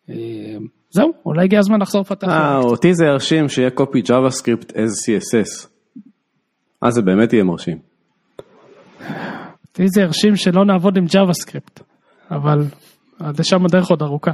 [0.09, 0.15] אה,
[0.89, 2.27] זהו, אולי הגיע הזמן לחזור לפתח.
[2.27, 2.57] אה.
[2.57, 5.67] אותי זה ירשים שיהיה copy JavaScript as CSS.
[6.81, 7.77] אז זה באמת יהיה מרשים.
[9.67, 11.81] אותי זה הרשים שלא נעבוד עם JavaScript,
[12.31, 12.63] אבל
[13.19, 14.31] עד לשם הדרך עוד ארוכה.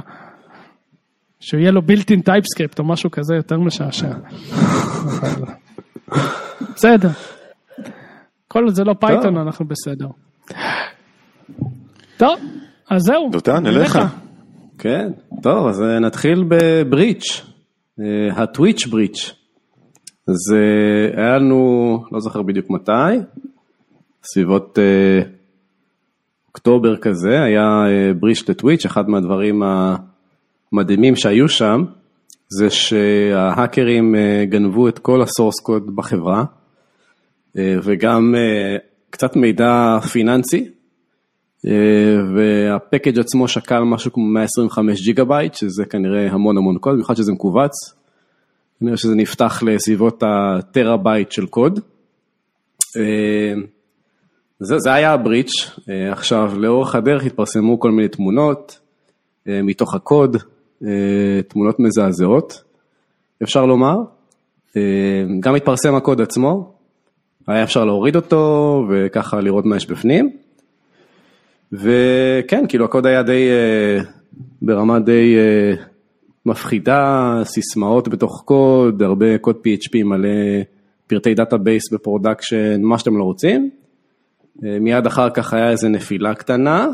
[1.40, 4.12] שיהיה לו built in TypeScript או משהו כזה יותר משעשע.
[6.74, 7.10] בסדר.
[8.48, 10.08] כל עוד זה לא Python אנחנו בסדר.
[12.16, 12.40] טוב,
[12.90, 13.28] אז זהו.
[13.32, 13.98] דותן, אליך.
[14.78, 15.10] כן,
[15.42, 17.46] טוב, אז אה, נתחיל ב breach,
[18.00, 19.34] אה, ה Twitch breach.
[20.28, 23.18] אז אה, היה לנו, לא זוכר בדיוק מתי,
[24.24, 25.22] סביבות אה,
[26.48, 29.62] אוקטובר כזה, היה אה, breach ל Twitch, אחד מהדברים
[30.72, 31.84] המדהימים שהיו שם,
[32.48, 36.44] זה שההאקרים אה, גנבו את כל ה source code בחברה,
[37.58, 38.76] אה, וגם אה,
[39.10, 40.68] קצת מידע פיננסי,
[42.34, 47.16] וה package עצמו שקל משהו כמו 125 ג'יגה בייט, שזה כנראה המון המון קוד, במיוחד
[47.16, 47.72] שזה מכווץ.
[48.80, 51.80] כנראה שזה נפתח לסביבות הטרה בייט של קוד.
[52.96, 53.54] אה,
[54.60, 58.78] זה, זה היה ה breach, אה, עכשיו לאורך הדרך התפרסמו כל מיני תמונות
[59.48, 60.36] אה, מתוך הקוד,
[60.84, 62.62] אה, תמונות מזעזעות,
[63.42, 63.96] אפשר לומר.
[64.76, 64.82] אה,
[65.40, 66.72] גם התפרסם הקוד עצמו,
[67.46, 70.36] היה אפשר להוריד אותו וככה לראות מה יש בפנים.
[71.72, 74.02] וכן, כאילו הקוד היה די, אה,
[74.62, 75.84] ברמה די אה,
[76.46, 80.28] מפחידה, סיסמאות בתוך קוד, הרבה קוד PHP מלא
[81.06, 83.70] פרטי database ב production, מה שאתם לא רוצים.
[84.64, 86.86] אה, מיד אחר כך היה איזה נפילה קטנה,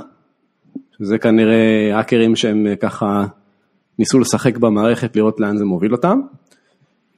[0.99, 3.25] שזה כנראה האקרים שהם אה, ככה
[3.99, 6.21] ניסו לשחק במערכת, לראות לאן זה מוביל אותם.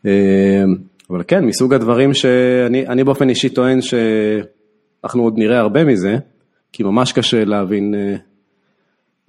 [0.07, 0.65] אה,
[1.11, 6.17] אבל כן, מסוג הדברים שאני אני באופן אישי טוען שאנחנו עוד נראה הרבה מזה,
[6.77, 8.17] כי ממש קשה להבין אה,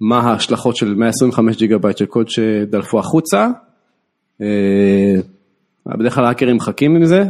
[0.00, 3.48] מה ההשלכות של 125 ג'יגה בייט של קוד שדלפו החוצה.
[4.42, 5.14] אה,
[5.86, 7.24] בדרך כלל האקרים מחכים עם זה,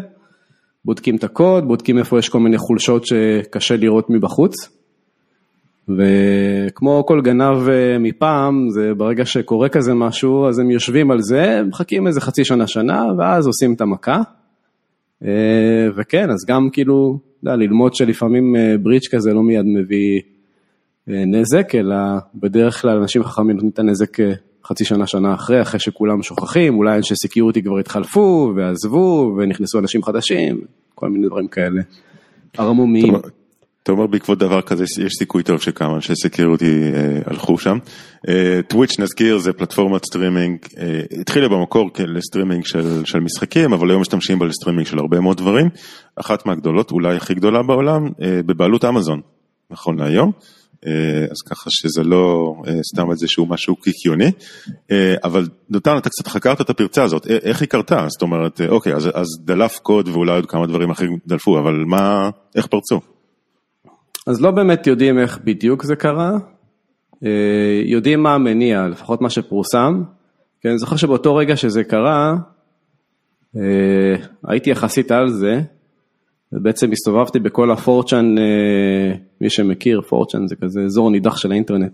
[0.84, 4.54] בודקים את הקוד, בודקים איפה יש כל מיני חולשות שקשה לראות מבחוץ.
[5.88, 11.62] וכמו כל גנב אה, מפעם, זה ברגע שקורה כזה משהו, אז הם יושבים על זה,
[11.68, 14.22] מחכים איזה חצי שנה, שנה, ואז עושים את המכה.
[15.96, 20.20] וכן, אז גם כאילו, יודע, ללמוד שלפעמים אה, breach כזה לא מיד מביא
[21.10, 21.96] אה, נזק, אלא
[22.34, 24.32] בדרך כלל אנשים חכמים נותנים את הנזק אה,
[24.64, 30.02] חצי שנה, שנה אחרי, אחרי שכולם שוכחים, אולי אנשי security כבר התחלפו ועזבו ונכנסו אנשים
[30.02, 30.60] חדשים,
[30.94, 31.82] כל מיני דברים כאלה.
[32.58, 33.14] ערמומיים.
[33.88, 37.78] אתה אומר בעקבות דבר כזה יש סיכוי טוב שכמה אנשי security אה, הלכו שם.
[38.28, 44.00] אה, Twitch נזכיר זה פלטפורמת סטרימינג, אה, התחילה במקור לסטרימינג של, של משחקים אבל היום
[44.00, 45.68] משתמשים בה לסטרימינג של הרבה מאוד דברים.
[46.16, 49.20] אחת מהגדולות אולי הכי גדולה בעולם אה, בבעלות אמזון
[49.70, 50.32] נכון להיום.
[50.86, 54.30] אה, אז ככה שזה לא אה, סתם איזשהו משהו קיקיוני,
[54.90, 58.06] אה, אבל דותן אתה קצת חקרת את הפרצה הזאת, איך היא קרתה?
[58.08, 61.84] זאת אומרת, אה, אוקיי, אז, אז דלף קוד ואולי עוד כמה דברים אחרים דלפו, אבל
[61.86, 63.17] מה, איך פרצו?
[64.28, 66.32] אז לא באמת יודעים איך בדיוק זה קרה,
[67.24, 70.02] אה, יודעים מה המניע, לפחות מה שפורסם.
[70.60, 72.36] כי אני זוכר שבאותו רגע שזה קרה,
[73.56, 73.62] אה,
[74.46, 75.60] הייתי יחסית על זה,
[76.52, 81.92] ובעצם הסתובבתי בכל הפורצ'אן, אה, מי שמכיר, פורצ'אן זה כזה אזור נידח של האינטרנט.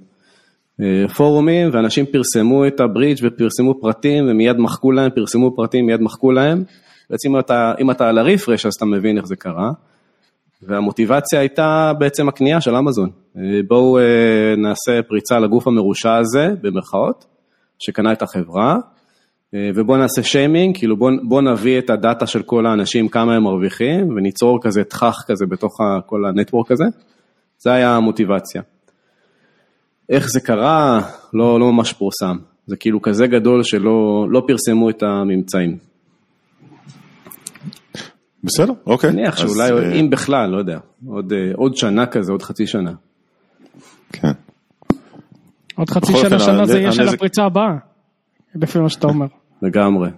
[1.17, 6.65] פורומים, ואנשים פרסמו את הברידג' ופרסמו פרטים ומיד מחקו להם, פרסמו פרטים, מיד מחקו להם.
[7.11, 9.73] בעצם אם אתה, אם אתה על הרפרש אז אתה מבין איך זה קרה.
[10.67, 13.11] והמוטיבציה הייתה בעצם הקנייה של אמזון.
[13.37, 17.25] אה, בואו אה, נעשה פריצה לגוף המרושע הזה, במרכאות,
[17.79, 18.79] שקנה את החברה,
[19.55, 23.43] אה, ובואו נעשה שיימינג, כאילו בואו בוא נביא את הדאטה של כל האנשים, כמה הם
[23.43, 26.85] מרוויחים, וניצור כזה תכך כזה בתוך כל הנטוורק הזה.
[27.59, 28.63] זה היה המוטיבציה.
[30.09, 31.01] איך זה קרה,
[31.33, 32.37] לא, לא ממש פורסם.
[32.67, 35.79] זה כאילו כזה גדול שלא לא פרסמו את הממצאים.
[38.45, 39.13] בסדר, אוקיי.
[39.13, 42.93] נניח שאולי, אה, אם בכלל, לא יודע, עוד, אה, עוד שנה כזה, עוד חצי שנה.
[44.13, 44.33] כן.
[45.77, 47.77] עוד חצי שנה שנה זה יהיה של הפריצה הבאה.
[48.55, 49.27] לפי מה שאתה אומר.
[49.63, 50.09] לגמרי.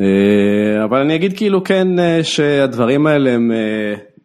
[0.00, 1.88] אה, אבל אני אגיד כאילו כן
[2.22, 3.50] שהדברים האלה הם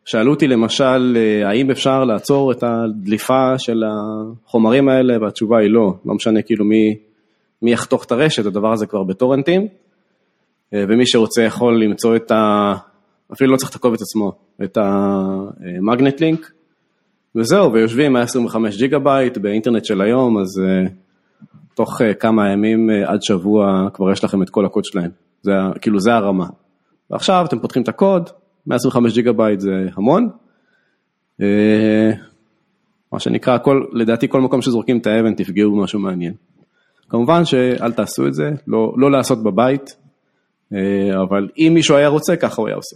[0.05, 6.13] שאלו אותי למשל, האם אפשר לעצור את הדליפה של החומרים האלה, והתשובה היא לא, לא
[6.13, 6.95] משנה כאילו מי,
[7.61, 9.67] מי יחתוך את הרשת, הדבר הזה כבר בטורנטים,
[10.73, 12.73] ומי שרוצה יכול למצוא את ה...
[13.33, 14.31] אפילו לא צריך את הקובץ עצמו,
[14.63, 16.51] את ה magnet link,
[17.35, 20.89] וזהו, ויושבים 125 ג'יגה בייט באינטרנט של היום, אז אה,
[21.75, 26.13] תוך כמה ימים עד שבוע כבר יש לכם את כל הקוד שלהם, זה, כאילו זה
[26.13, 26.45] הרמה.
[27.09, 28.29] ועכשיו אתם פותחים את הקוד,
[28.67, 30.29] 125 ג'יגה בייט זה המון.
[33.11, 36.33] מה שנקרא, כל, לדעתי כל מקום שזורקים את האבן תפגעו במשהו מעניין.
[37.09, 39.95] כמובן שאל תעשו את זה, לא, לא לעשות בבית,
[41.23, 42.95] אבל אם מישהו היה רוצה, ככה הוא היה עושה.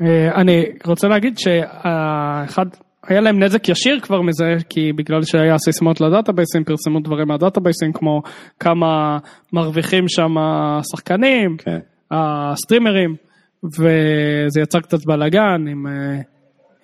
[0.00, 2.66] אה, אני רוצה להגיד שאחד,
[3.06, 8.22] היה להם נזק ישיר כבר מזה, כי בגלל שהיה סיסמאות לדאטאבייסים, פרסמו דברים מהדאטאבייסים, כמו
[8.60, 9.18] כמה
[9.52, 11.78] מרוויחים שם השחקנים, כן.
[12.10, 13.16] הסטרימרים,
[13.64, 16.20] וזה יצר קצת בלאגן עם, אה,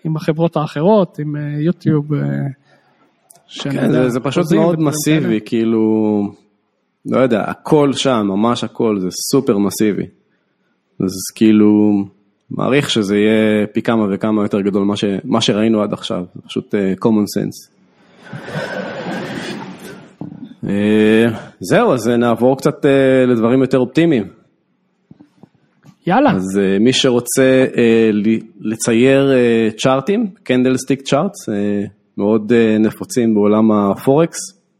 [0.04, 2.06] עם החברות האחרות, עם אה, יוטיוב.
[3.62, 5.40] כן, זה, זה פשוט מאוד מסיבי, כאלה.
[5.40, 5.80] כאילו,
[7.08, 10.06] לא יודע, הכל שם, ממש הכל, זה סופר מסיבי.
[11.00, 12.04] אז כאילו,
[12.50, 16.40] מעריך שזה יהיה פי כמה וכמה יותר גדול מה, ש, מה שראינו עד עכשיו, זה
[16.46, 17.70] פשוט uh, common sense.
[20.64, 20.68] Uh,
[21.60, 24.24] זהו, אז נעבור קצת uh, לדברים יותר אופטימיים.
[26.06, 26.30] יאללה.
[26.30, 27.78] אז uh, מי שרוצה uh,
[28.60, 31.52] לצייר uh, צ'ארטים, קנדלסטיק צ'ארטס, uh,
[32.18, 34.38] מאוד uh, נפוצים בעולם הפורקס,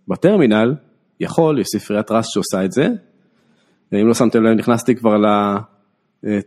[0.09, 0.75] בטרמינל,
[1.20, 2.88] יכול, יש ספריית ראסט שעושה את זה.
[3.92, 5.26] אם לא שמתם לב, נכנסתי כבר ל...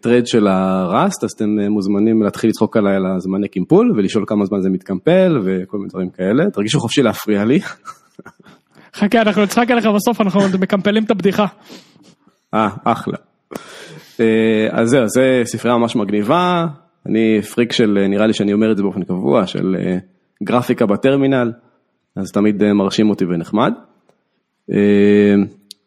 [0.02, 4.46] טרד של הראסט, אז אתם אה, מוזמנים להתחיל לצחוק עליי על הזמני קימפול ולשאול כמה
[4.46, 6.50] זמן זה מתקמפל וכל מיני דברים כאלה.
[6.50, 7.60] תרגישו חופשי להפריע לי.
[8.96, 11.46] חכה, אנחנו נצחק עליך בסוף, אנחנו מקמפלים את הבדיחה.
[12.54, 13.18] אה, אחלה.
[14.20, 16.66] אה, אז זהו, זה ספרייה ממש מגניבה,
[17.06, 19.76] אני פריק של, אה, נראה לי שאני אומר את זה באופן קבוע, של
[20.44, 21.52] גרפיקה בטרמינל,
[22.16, 23.74] אז תמיד מרשים אותי ונחמד.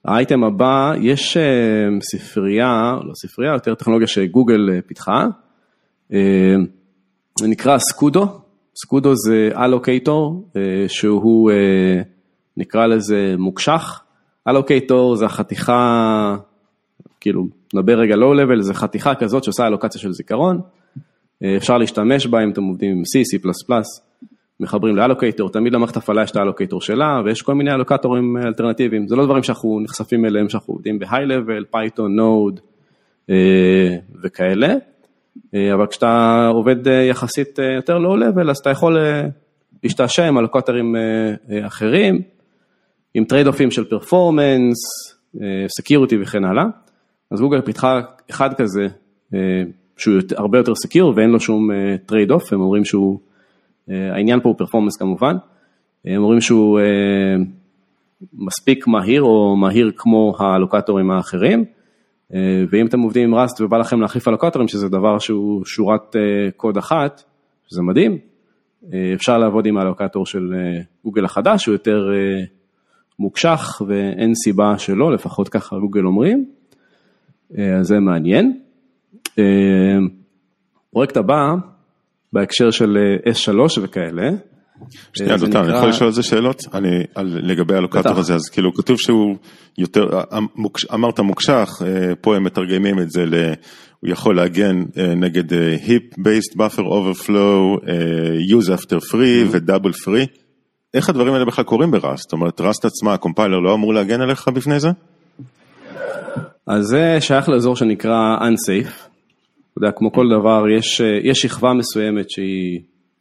[0.04, 1.42] האייטם הבא, יש אה,
[2.00, 5.26] ספרייה, לא ספרייה, יותר טכנולוגיה שגוגל אה, פיתחה,
[6.12, 6.54] אה,
[7.38, 8.40] זה נקרא סקודו,
[8.76, 10.48] סקודו זה אלוקייטור
[10.88, 11.50] שהוא
[12.56, 14.02] נקרא לזה מוקשח,
[14.48, 16.36] אלוקייטור זה החתיכה,
[17.20, 20.60] כאילו נדבר רגע לואו לבל, זה חתיכה כזאת שעושה אלוקציה של זיכרון,
[21.56, 23.46] אפשר להשתמש בה אם אתם עובדים עם C, C++,
[24.60, 29.16] מחברים לאלוקייטור, תמיד למערכת הפעלה יש את האלוקייטור שלה, ויש כל מיני אלוקטורים אלטרנטיביים, זה
[29.16, 32.60] לא דברים שאנחנו נחשפים אליהם, שאנחנו עובדים ב-high-level, Python, Node
[33.30, 34.74] אה, וכאלה,
[35.54, 38.98] אה, אבל כשאתה עובד אה, יחסית יותר low-level, אז אתה יכול
[39.82, 40.96] להשתעשע עם אלוקטורים
[41.66, 42.22] אחרים,
[43.14, 44.76] עם trade off ים של performance,
[45.68, 46.64] security וכן הלאה,
[47.30, 48.86] אז גוגל פיתחה אחד כזה,
[49.96, 51.70] שהוא הרבה יותר secure ואין לו שום
[52.06, 53.33] trade off, הם אומרים שהוא אה,
[53.88, 55.36] העניין פה הוא performance כמובן,
[56.04, 57.44] הם אומרים שהוא אה,
[58.32, 61.64] מספיק מהיר או מהיר כמו ה allocator ים האחרים,
[62.34, 66.16] אה, ואם אתם עובדים עם Rust ובא לכם להחליף allocator ים, שזה דבר שהוא שורת
[66.56, 67.22] קוד אחת,
[67.66, 68.18] שזה מדהים,
[69.14, 70.54] אפשר לעבוד עם האלוקטור של
[71.04, 72.08] גוגל החדש, הוא יותר
[73.18, 76.44] מוקשח ואין סיבה שלא, לפחות ככה גוגל אומרים,
[77.50, 78.60] אז זה מעניין.
[80.90, 81.54] פרויקט הבא,
[82.34, 84.30] בהקשר של אה, S3 וכאלה.
[85.14, 86.62] שנייה, אה, דותן, אני יכול לשאול על זה שאלות?
[86.74, 89.36] אני, על, לגבי הלוקטור הזה, אז כאילו כתוב שהוא
[89.78, 90.38] יותר, אה,
[90.94, 91.68] אמרת מוקשח,
[92.20, 93.52] פה הם מתרגמים את זה ל...
[94.00, 94.84] הוא יכול להגן
[95.16, 95.52] נגד
[96.56, 97.80] Buffer Overflow,
[98.50, 99.50] Use After Free mm-hmm.
[99.50, 100.26] ו-Double Free.
[100.94, 102.22] איך הדברים האלה בכלל קורים בראסט?
[102.22, 104.88] זאת אומרת, ראסט עצמה, הקומפיילר לא אמור להגן עליך בפני זה?
[106.66, 109.13] אז זה שייך לאזור שנקרא Unsafe.
[109.78, 112.80] אתה יודע, כמו כל דבר, יש, יש שכבה מסוימת שהיא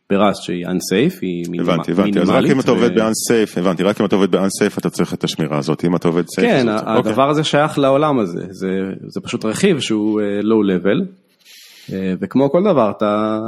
[0.09, 1.69] בראסט שהיא unsafe, היא מינימלית.
[1.69, 4.89] הבנתי, הבנתי, אז רק אם אתה עובד ב-unsafe, הבנתי, רק אם אתה עובד ב-unsafe אתה
[4.89, 6.41] צריך את השמירה הזאת, אם אתה עובד safe.
[6.41, 7.29] כן, הדבר אוקיי.
[7.29, 8.67] הזה שייך לעולם הזה, זה,
[9.07, 11.05] זה פשוט רכיב שהוא low level,
[12.19, 13.39] וכמו כל דבר, אתה,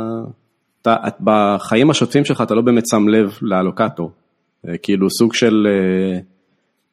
[0.82, 4.12] אתה, בחיים השוטפים שלך אתה לא באמת שם לב ל allocator,
[4.84, 5.68] כאילו סוג של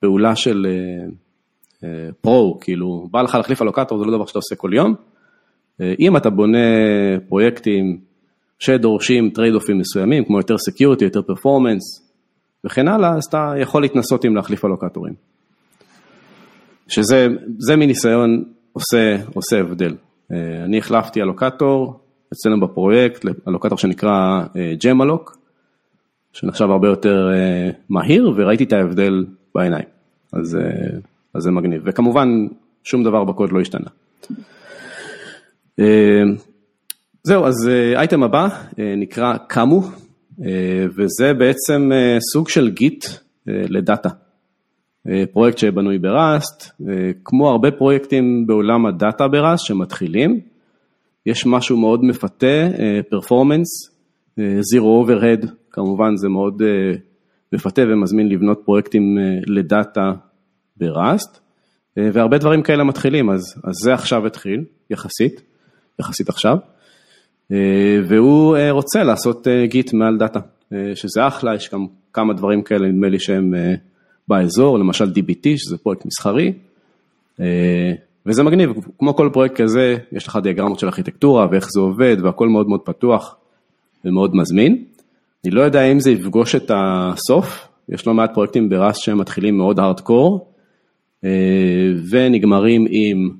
[0.00, 0.66] פעולה של
[2.20, 4.94] פרו, כאילו בא לך להחליף allocator, זה לא דבר שאתה עושה כל יום.
[5.82, 6.58] אה, אם אתה בונה
[7.28, 7.98] פרויקטים
[8.58, 11.82] שדורשים trade-off ים מסוימים, כמו יותר security, יותר performance
[12.64, 15.14] וכן הלאה, אז אתה יכול להתנסות עם להחליף אלוקטורים.
[16.88, 19.96] שזה מניסיון עושה, עושה הבדל.
[20.32, 22.00] אה, אני החלפתי אלוקטור
[22.32, 24.44] אצלנו בפרויקט, אלוקטור שנקרא
[24.84, 25.42] ג'מלוק, אה,
[26.32, 27.28] שנחשב הרבה יותר
[27.88, 29.24] מהיר, וראיתי את ההבדל
[29.54, 29.86] בעיניים.
[30.32, 30.58] אז,
[31.34, 31.82] אז זה מגניב.
[31.84, 32.28] וכמובן,
[32.84, 33.90] שום דבר בקוד לא השתנה.
[35.80, 36.22] אה,
[37.24, 38.48] זהו, אז אייטם הבא
[38.78, 39.82] אה, נקרא קאמו,
[40.44, 43.04] אה, וזה בעצם אה, סוג של Git
[43.46, 44.08] ל data.
[45.32, 46.70] פרויקט שבנוי ב Rust,
[47.24, 50.40] כמו הרבה פרויקטים בעולם ה data ב Rust שמתחילים,
[51.26, 52.68] יש משהו מאוד מפתה,
[53.10, 53.68] performance,
[54.60, 56.62] zero overhead, כמובן זה מאוד
[57.52, 60.12] מפתה ומזמין לבנות פרויקטים ל data
[60.76, 61.40] ב Rust,
[61.96, 65.42] והרבה דברים כאלה מתחילים, אז, אז זה עכשיו התחיל, יחסית,
[66.00, 66.56] יחסית עכשיו.
[67.52, 70.40] אה, והוא אה, רוצה לעשות גיט אה, מעל דאטה,
[70.94, 73.54] שזה אחלה, יש גם כמה דברים כאלה, נדמה לי שהם
[74.28, 76.52] באזור, למשל DBT, שזה פרויקט מסחרי,
[78.26, 82.48] וזה מגניב, כמו כל פרויקט כזה, יש לך דיאגרמות של ארכיטקטורה ואיך זה עובד, והכל
[82.48, 83.36] מאוד מאוד פתוח
[84.04, 84.84] ומאוד מזמין.
[85.44, 89.56] אני לא יודע אם זה יפגוש את הסוף, יש לא מעט פרויקטים בראס שהם מתחילים
[89.56, 90.52] מאוד הארדקור,
[92.10, 93.30] ונגמרים עם,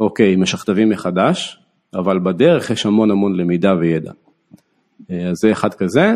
[0.00, 1.59] אוקיי, משכתבים מחדש,
[1.94, 4.12] אבל בדרך יש המון המון למידה וידע.
[5.10, 6.12] אה, אז זה אחד כזה,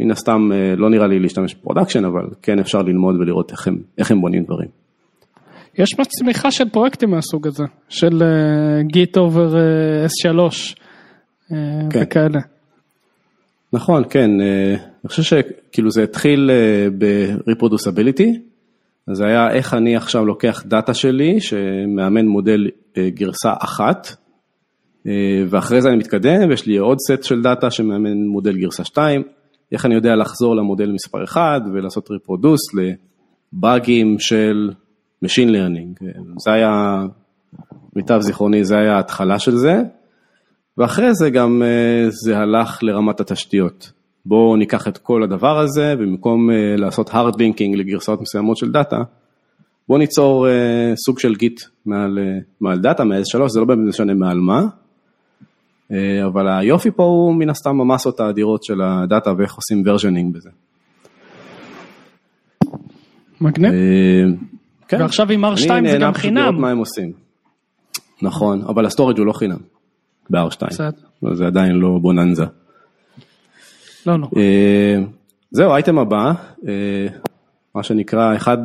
[0.00, 3.66] מן הסתם אה, לא נראה לי להשתמש ב production, אבל כן אפשר ללמוד ולראות איך
[3.66, 4.68] הם, איך הם בונים דברים.
[5.78, 8.22] יש צמיחה של פרויקטים מהסוג הזה, של
[8.82, 9.54] Git over
[10.06, 10.50] S3
[11.90, 12.02] כן.
[12.02, 12.40] וכאלה.
[13.72, 16.50] נכון, כן, אה, אני חושב שכאילו זה התחיל
[16.98, 18.28] ב-reproducibility,
[19.12, 24.14] זה היה איך אני עכשיו לוקח data שלי שמאמן מודל גרסה אחת, אה,
[25.48, 29.22] ואחרי זה אני מתקדם ויש לי עוד סט של data שמאמן מודל גרסה 2,
[29.72, 34.70] איך אני יודע לחזור למודל מספר 1 ולעשות reproduce לבאגים של
[35.24, 36.04] Machine Learning,
[36.44, 37.02] זה היה,
[37.96, 39.82] מיטב זיכרוני זה היה ההתחלה של זה,
[40.78, 43.92] ואחרי זה גם אה, זה הלך לרמת התשתיות.
[44.26, 49.02] בואו ניקח את כל הדבר הזה ובמקום אה, לעשות hard linking לגרסאות מסוימות של data,
[49.88, 50.46] בואו ניצור
[50.96, 52.18] סוג של Git מעל,
[52.60, 54.66] מעל data, מעל S3 זה לא באמת משנה מעל מה, אה,
[56.26, 60.50] אבל היופי פה הוא מן הסתם המסות האדירות של ה data ואיך עושים versioning בזה.
[63.40, 63.72] מגניב.
[63.72, 64.24] אה,
[64.88, 65.00] כן.
[65.00, 65.58] ועכשיו עם R2
[65.90, 66.36] זה גם חינם.
[66.38, 67.12] אני נהנה מה הם עושים.
[68.22, 69.58] נכון, אבל ה storage הוא לא חינם.
[70.30, 70.66] ב-R2.
[70.66, 71.34] בסדר.
[71.34, 72.44] זה עדיין לא בוננזה.
[74.06, 74.30] לא נורא.
[74.36, 74.96] אה,
[75.50, 76.32] זהו, אייטם הבא,
[77.74, 78.58] מה שנקרא, אחד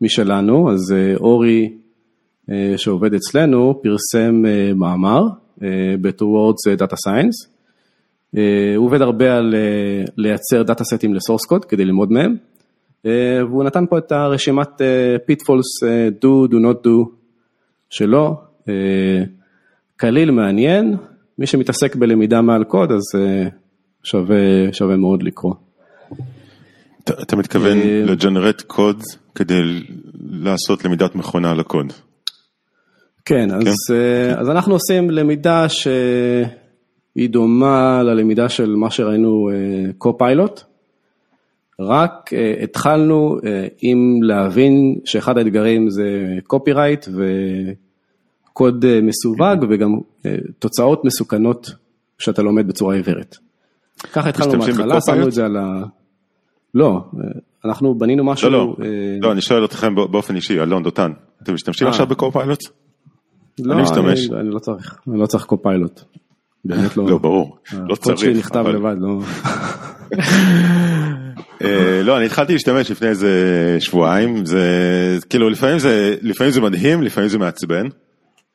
[0.00, 1.72] משלנו, אז אורי
[2.76, 4.42] שעובד אצלנו פרסם
[4.74, 5.22] מאמר
[6.00, 7.58] ב-Towards Data Science.
[8.36, 12.36] אה, הוא עובד הרבה על אה, לייצר דאטה סטים לסורס קוד כדי ללמוד מהם,
[13.06, 14.68] אה, והוא נתן פה את הרשימת
[15.30, 15.88] pitfalls
[16.22, 17.08] do, do not do
[17.90, 18.40] שלו,
[19.96, 20.96] קליל מעניין,
[21.38, 23.02] מי שמתעסק בלמידה מעל קוד אז
[24.02, 24.36] שווה,
[24.72, 25.54] שווה מאוד לקרוא.
[27.04, 29.02] אתה, אתה מתכוון לג'נרט קוד
[29.34, 29.60] כדי
[30.30, 31.92] לעשות למידת מכונה על הקוד.
[33.28, 33.94] כן, אז, כן?
[33.94, 39.50] אה, אז אנחנו עושים למידה שהיא דומה ללמידה של מה שראינו
[39.98, 40.64] קו-פיילוט, אה,
[41.80, 43.38] רק uh, התחלנו
[43.80, 47.08] עם להבין שאחד האתגרים זה קופירייט
[48.48, 49.98] וקוד מסווג וגם
[50.58, 51.70] תוצאות מסוכנות
[52.18, 53.36] שאתה לומד בצורה עיוורת.
[54.12, 55.84] ככה התחלנו מההתחלה, שמנו את זה על ה...
[56.74, 57.00] לא,
[57.64, 58.50] אנחנו בנינו משהו...
[58.50, 58.82] לא, לא, uh...
[59.20, 61.12] לא, אני שואל אתכם באופן אישי, אלון דותן,
[61.42, 62.87] אתם משתמשים עכשיו בקו-פיילוט?
[63.64, 64.30] לא, אני משתמש.
[64.30, 66.00] אני, אני לא צריך, אני לא צריך קופיילוט.
[66.64, 67.06] באמת לא.
[67.10, 68.06] לא, ברור, לא צריך.
[68.06, 69.20] הקוד שלי נכתב לבד, לא.
[71.64, 73.30] אה, לא, אני התחלתי להשתמש לפני איזה
[73.80, 74.62] שבועיים, זה
[75.30, 77.86] כאילו לפעמים זה, לפעמים זה מדהים, לפעמים זה מעצבן.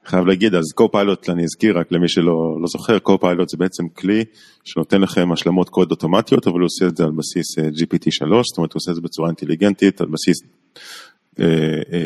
[0.05, 4.23] חייב להגיד, אז Copilot, אני אזכיר רק למי שלא לא זוכר, Copilot זה בעצם כלי
[4.63, 8.57] שנותן לכם השלמות קוד אוטומטיות, אבל הוא עושה את זה על בסיס אה, GPT-3, זאת
[8.57, 10.37] אומרת הוא עושה את זה בצורה אינטליגנטית, על בסיס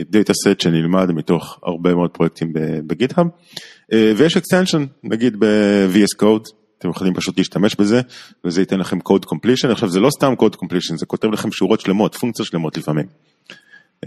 [0.09, 2.53] data set שנלמד מתוך הרבה מאוד פרויקטים
[2.88, 3.28] ב GitHub.
[3.93, 6.51] אה, ויש extension נגיד ב-VS Code.
[6.80, 8.01] אתם יכולים פשוט להשתמש בזה
[8.45, 9.71] וזה ייתן לכם code completion.
[9.71, 13.05] עכשיו זה לא סתם code completion זה כותב לכם שורות שלמות פונקציות שלמות לפעמים.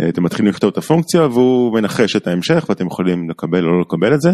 [0.01, 3.81] אה, אתם מתחילים לכתוב את הפונקציה והוא מנחש את ההמשך ואתם יכולים לקבל או לא
[3.81, 4.31] לקבל את זה.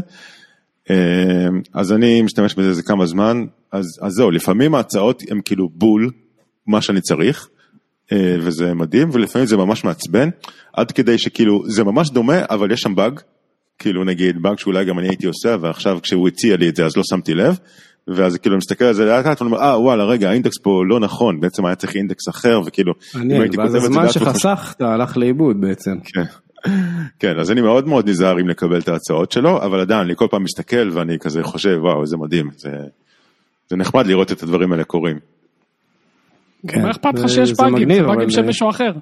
[0.91, 3.45] אה, אז אני משתמש בזה איזה כמה זמן.
[3.73, 6.11] אז, אז זהו לפעמים ההצעות הם כאילו בול
[6.67, 7.49] מה שאני צריך.
[7.49, 7.56] אה,
[8.15, 10.29] וזה מדהים ולפעמים זה ממש מעצבן
[10.73, 13.21] עד כדי שכאילו זה ממש דומה אבל יש שם באג
[13.79, 16.97] כאילו נגיד באג שאולי גם אני הייתי עושה ועכשיו כשהוא הציע לי את זה אז
[16.97, 17.59] לא שמתי לב
[18.09, 21.41] ואז כאילו מסתכל על זה לאט לאט ואומר אה וואלה רגע האינדקס פה לא נכון
[21.41, 25.95] בעצם היה צריך אינדקס אחר וכאילו מעניין ואז הזמן שחסכת הלך לאיבוד בעצם.
[26.05, 26.25] כן.
[27.19, 30.27] כן אז אני מאוד מאוד נזהר אם לקבל את ההצעות שלו אבל עדיין אני כל
[30.31, 32.71] פעם מסתכל ואני כזה חושב וואו איזה מדהים זה,
[33.71, 35.19] זה נחמד לראות את הדברים האלה קורים.
[36.67, 36.83] כן.
[36.83, 38.93] מה אכפת לך שיש באגים, זה באגים של מישהו אחר.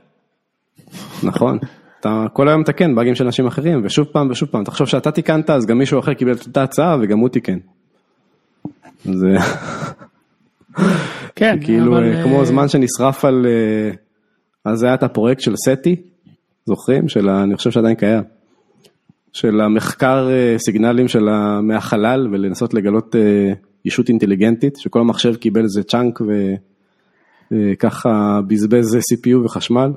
[1.22, 1.58] נכון.
[2.00, 5.50] אתה כל היום מתקן באגים של אנשים אחרים ושוב פעם ושוב פעם תחשוב שאתה תיקנת
[5.50, 7.58] אז גם מישהו אחר קיבל את אותה הצעה וגם הוא תיקן.
[9.04, 9.36] זה
[11.36, 13.90] כן, כאילו אבל, אה, אה, כמו זמן שנשרף על, אה,
[14.64, 15.96] אז היה את הפרויקט של סטי,
[16.66, 17.08] זוכרים?
[17.08, 17.42] של ה...
[17.42, 18.22] אני חושב שעדיין קיים.
[19.32, 21.28] של המחקר אה, סיגנלים של.
[21.62, 23.52] מהחלל ולנסות לגלות אה,
[23.84, 26.20] ישות אינטליגנטית, שכל המחשב קיבל איזה צ'אנק
[27.52, 29.92] וככה בזבז CPU וחשמל.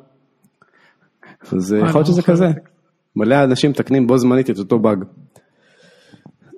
[1.51, 2.21] אז אה, יכול להיות לא שזה.
[2.21, 2.47] כזה.
[3.15, 5.03] מלא אנשים מתקנים בו זמנית את אותו באג.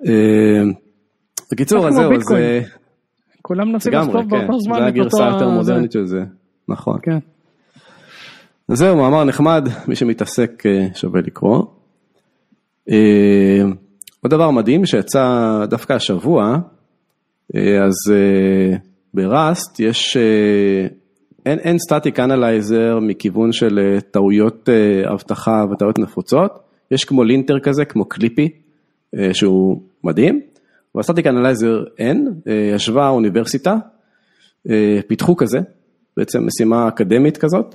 [0.06, 0.62] אה,
[1.52, 2.32] בקיצור, אז זהו, אז.
[2.32, 2.60] אה,
[3.42, 6.20] כולם מנסים לכתוב כן, באותו זמן זה הגרסה היותר מודרנית של זה,
[6.68, 6.98] נכון.
[7.02, 7.18] כן.
[8.68, 11.62] זהו, מאמר נחמד, מי שמתעסק אה, שווה לקרוא.
[12.90, 13.62] אה,
[14.20, 16.58] עוד דבר מדהים שיצא דווקא השבוע,
[17.56, 18.76] אה, אז אה,
[19.14, 20.86] ב Rust יש, אה,
[21.46, 26.52] אין, אין static analyzer מכיוון של אה, טעויות אה, אבטחה וטעויות נפוצות,
[26.90, 28.48] יש כמו linter כזה, כמו Clippy,
[29.32, 30.40] שהוא מדהים,
[30.94, 32.28] אבל static analyzer אין,
[32.74, 33.76] ישבה האוניברסיטה,
[35.06, 35.58] פיתחו כזה,
[36.16, 37.74] בעצם משימה אקדמית כזאת,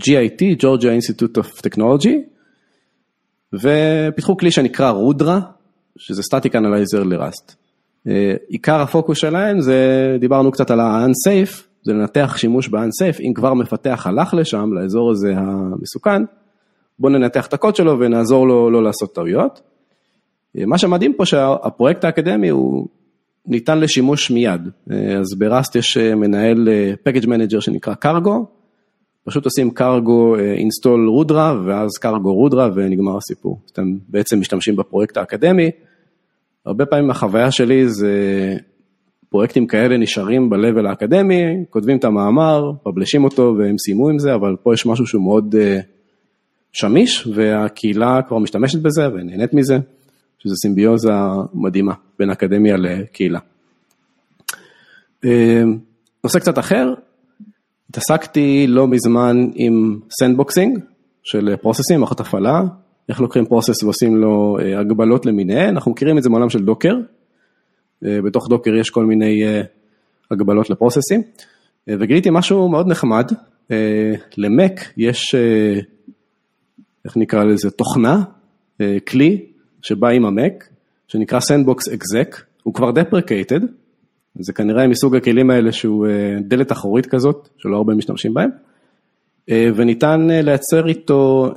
[0.00, 2.16] GIT, Georgia Institute of Technology,
[3.52, 5.40] ופיתחו כלי שנקרא Rudra,
[5.96, 7.56] שזה Static Analyzer ל Rust.
[8.08, 13.54] אה, עיקר הפוקוס שלהם זה, דיברנו קצת על ה-unsafe, זה לנתח שימוש ב-unsafe, אם כבר
[13.54, 16.22] מפתח הלך לשם, לאזור הזה המסוכן,
[16.98, 19.60] בואו ננתח את הקוד שלו ונעזור לו לא לעשות טעויות.
[20.58, 22.88] אה, מה שמדהים פה שהפרויקט האקדמי הוא
[23.46, 26.68] ניתן לשימוש מיד, אה, אז ב Rust יש מנהל
[27.02, 28.46] package manager שנקרא קרגו,
[29.24, 33.60] פשוט עושים קרגו אינסטול רודרה ואז קרגו רודרה ונגמר הסיפור.
[33.72, 35.70] אתם בעצם משתמשים בפרויקט האקדמי.
[36.68, 38.12] הרבה פעמים החוויה שלי זה
[39.28, 44.56] פרויקטים כאלה נשארים ב-level האקדמי, כותבים את המאמר, פבלשים אותו והם סיימו עם זה, אבל
[44.62, 45.80] פה יש משהו שהוא מאוד אה,
[46.72, 49.78] שמיש והקהילה כבר משתמשת בזה ונהנית מזה,
[50.38, 51.12] שזה סימביוזה
[51.54, 53.38] מדהימה בין אקדמיה לקהילה.
[55.24, 55.62] אה,
[56.24, 56.94] נושא קצת אחר,
[57.90, 60.78] התעסקתי לא מזמן עם sandboxing
[61.22, 62.62] של process ים, מערכות הפעלה,
[63.08, 66.94] איך לוקחים process ועושים לו אה, הגבלות למיניהן, אנחנו מכירים את זה מעולם של Docker,
[68.04, 69.62] אה, בתוך Docker יש כל מיני אה,
[70.30, 71.22] הגבלות ל process ים,
[71.88, 73.32] וגיליתי משהו מאוד נחמד,
[74.36, 75.34] ל Mac יש,
[77.04, 78.22] איך נקרא לזה, תוכנה,
[79.08, 79.46] כלי
[79.82, 80.68] שבא עם ה Mac,
[81.08, 83.64] שנקרא Sandbox Exec, הוא כבר deprecated,
[84.38, 86.06] זה כנראה מסוג הכלים האלה שהוא
[86.40, 88.50] דלת אחורית כזאת, שלא הרבה משתמשים בהם,
[89.50, 91.52] וניתן אה, לייצר איתו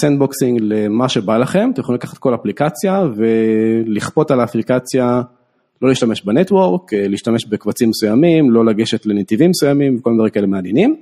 [0.00, 5.22] sandboxing למה שבא לכם, אתם יכולים לקחת כל אפליקציה ולכפות על האפליקציה
[5.82, 10.32] לא להשתמש ב network, אה, להשתמש בקבצים מסוימים, לא לגשת לנתיבים מסוימים וכל מיני דברים
[10.32, 10.96] כאלה מעניינים.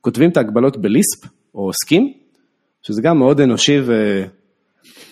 [0.00, 2.12] כותבים את ההגבלות ב Lisp או סקים,
[2.82, 3.80] שזה גם מאוד אנושי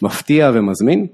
[0.03, 1.07] ומפתיע ומזמין.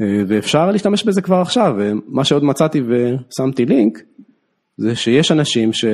[0.00, 4.02] אה, ואפשר להשתמש בזה כבר עכשיו, ומה שעוד מצאתי ושמתי לינק,
[4.76, 5.84] זה שיש אנשים ש...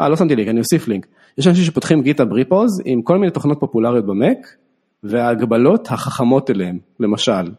[0.00, 1.06] אה, לא שמתי לינק, אני אוסיף לינק.
[1.38, 4.38] יש אנשים שפותחים גיטאב ריפוז עם כל מיני תוכנות פופולריות במק,
[5.02, 7.50] וההגבלות החכמות אליהם, למשל,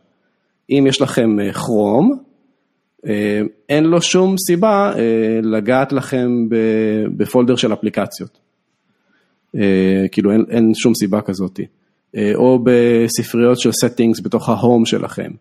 [0.69, 2.17] אם יש לכם כרום,
[3.69, 6.47] אין לו שום סיבה אה, לגעת לכם
[7.17, 8.37] בפולדר של אפליקציות.
[9.55, 11.65] אה, כאילו אין, אין שום סיבה כזאתי.
[12.35, 15.31] או בספריות של settings בתוך ההום שלכם.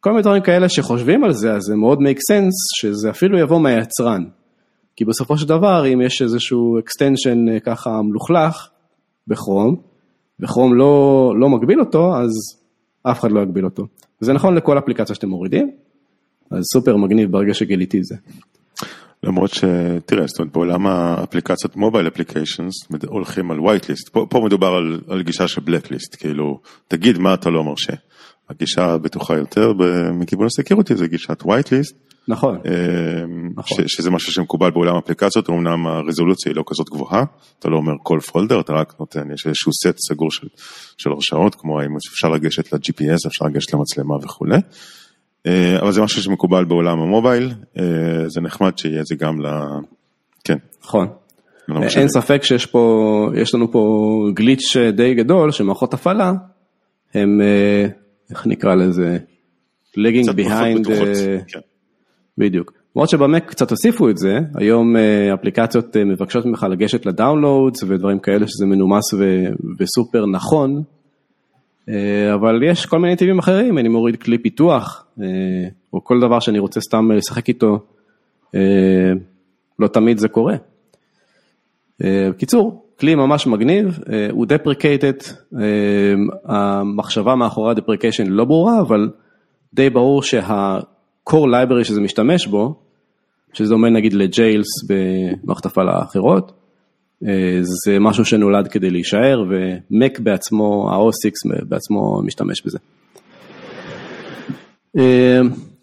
[0.00, 3.60] כל מיני דברים כאלה שחושבים על זה, אז זה מאוד make sense שזה אפילו יבוא
[3.60, 4.24] מהיצרן.
[4.96, 8.68] כי בסופו של דבר, אם יש איזשהו extension ככה מלוכלך
[9.26, 9.76] בכרום,
[10.40, 12.30] וכרום לא, לא מגביל אותו, אז
[13.02, 13.86] אף אחד לא יגביל אותו.
[14.22, 15.70] וזה נכון לכל אפליקציה שאתם מורידים,
[16.50, 18.16] אז סופר מגניב ברגע שגיליתי את זה.
[19.22, 22.74] למרות שתראה, זאת אומרת בעולם האפליקציות mobile applications
[23.06, 27.18] הולכים על white list, פה, פה מדובר על, על גישה של black list, כאילו תגיד
[27.18, 27.92] מה אתה לא מרשה.
[28.50, 29.72] הגישה הבטוחה יותר
[30.12, 32.09] מכיוון ה security זה גישת white list.
[32.28, 32.58] נכון.
[33.56, 33.88] נכון.
[33.88, 37.24] ש, שזה משהו שמקובל בעולם האפליקציות, אמנם הרזולוציה היא לא כזאת גבוהה,
[37.58, 40.46] אתה לא אומר כל folder, אתה רק נותן, יש איזשהו סט סגור של,
[40.98, 44.58] של הרשאות, כמו האם אפשר לגשת ל-GPS, אפשר לגשת למצלמה וכולי.
[45.80, 47.52] אבל זה משהו שמקובל בעולם המובייל,
[48.26, 49.46] זה נחמד שיהיה זה גם ל...
[50.44, 50.58] כן.
[50.84, 51.08] נכון.
[51.96, 53.82] אין ספק שיש פה, יש לנו פה
[54.34, 56.32] גליץ' די גדול שמערכות הפעלה
[57.14, 57.40] הם,
[58.30, 59.18] איך נקרא לזה,
[59.96, 60.88] lagging behind,
[61.48, 61.60] כן.
[62.40, 62.72] בדיוק.
[62.96, 64.96] למרות שבמק קצת הוסיפו את זה, היום
[65.34, 70.82] אפליקציות מבקשות ממך לגשת לדאונלואודס ודברים כאלה שזה מנומס ו- וסופר נכון,
[72.34, 75.06] אבל יש כל מיני טבעים אחרים, אני מוריד כלי פיתוח,
[75.92, 77.78] או כל דבר שאני רוצה סתם לשחק איתו,
[79.78, 80.54] לא תמיד זה קורה.
[82.00, 83.98] בקיצור, כלי ממש מגניב,
[84.30, 85.32] הוא deprecated,
[86.44, 89.10] המחשבה מאחורי ה-deprecation לא ברורה, אבל
[89.74, 90.22] די ברור
[91.28, 92.74] ה-core library שזה משתמש בו,
[93.52, 96.52] שזה דומה נגיד לג'יילס במערכת הפעלה האחרות,
[97.26, 102.78] אה, זה משהו שנולד כדי להישאר ומק בעצמו, ה-O6 בעצמו משתמש בזה.
[104.98, 105.40] אה,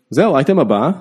[0.10, 0.92] זהו, אייטם הבא,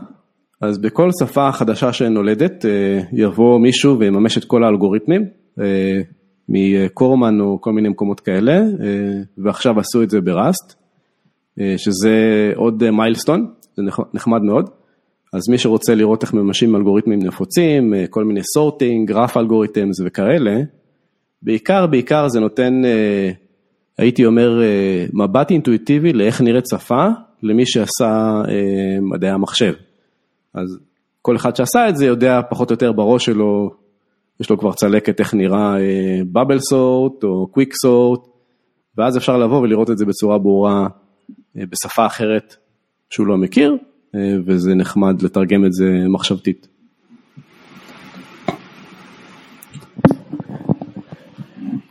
[0.60, 5.24] אז בכל שפה חדשה שנולדת אה, יבוא מישהו ויממש את כל האלגוריתמים
[6.48, 8.60] מקורמן או כל מיני מקומות כאלה,
[9.38, 10.74] ועכשיו עשו את זה ב Rust,
[11.76, 13.46] שזה עוד milestone,
[13.76, 13.82] זה
[14.14, 14.70] נחמד מאוד.
[15.32, 20.60] אז מי שרוצה לראות איך ממשים אלגוריתמים נפוצים, אה, כל מיני sorting, graph algorithms וכאלה,
[21.42, 23.30] בעיקר בעיקר זה נותן, אה,
[23.98, 27.06] הייתי אומר, אה, מבט אינטואיטיבי לאיך נראית שפה
[27.42, 28.42] למי שעשה
[29.00, 29.72] מדעי המחשב.
[30.54, 30.78] אז
[31.22, 33.70] כל אחד שעשה את זה יודע פחות או יותר בראש שלו,
[34.40, 35.74] יש לו כבר צלקת איך נראה
[36.32, 38.20] בבל סורט או קוויק סורט,
[38.98, 40.86] ואז אפשר לבוא ולראות את זה בצורה ברורה
[41.54, 42.56] בשפה אחרת
[43.10, 43.76] שהוא לא מכיר,
[44.14, 46.68] אה, וזה נחמד לתרגם את זה מחשבתית.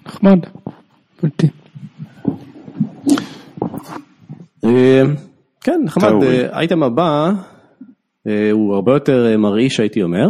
[0.06, 0.40] נחמד.
[4.64, 5.04] אה,
[5.62, 6.12] כן, נחמד.
[6.52, 7.32] האייטם הבא
[8.28, 10.28] אה, הוא הרבה יותר מרעיש הייתי אומר.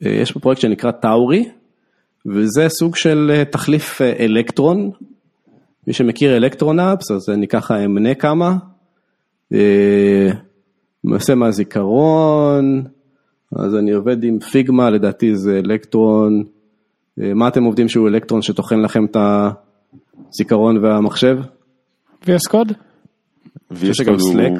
[0.00, 1.48] יש פה פרויקט שנקרא Tauri,
[2.26, 4.90] וזה סוג של תחליף אלקטרון.
[5.86, 8.56] מי שמכיר Electron apps, אז אני ככה אמנה כמה.
[11.04, 12.84] למעשה מהזיכרון,
[13.56, 16.44] אז אני עובד עם Figma, לדעתי זה אלקטרון.
[17.20, 19.16] אה, מה אתם עובדים שהוא אלקטרון שטוחן לכם את
[20.30, 21.38] הזיכרון והמחשב?
[22.24, 22.72] VS קוד?
[23.72, 24.58] VS קוד הוא...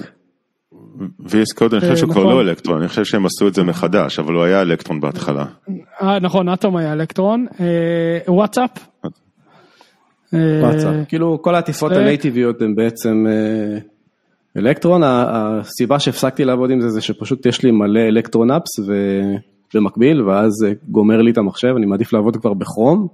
[1.21, 2.35] VS קוד אני חושב שהוא כבר נכון.
[2.35, 5.45] לא אלקטרון, אני חושב שהם עשו את זה מחדש, אבל הוא היה אלקטרון בהתחלה.
[6.03, 7.47] אה, נכון, אטום היה אלקטרון.
[7.61, 8.71] אה, וואטסאפ?
[10.33, 13.27] וואטסאפ, כאילו כל העטיפות הנייטיביות הן בעצם
[14.57, 18.81] אלקטרון, הסיבה שהפסקתי לעבוד עם זה זה שפשוט יש לי מלא אלקטרון אפס
[19.75, 23.09] במקביל ואז זה גומר לי את המחשב, אני מעדיף לעבוד כבר בכרום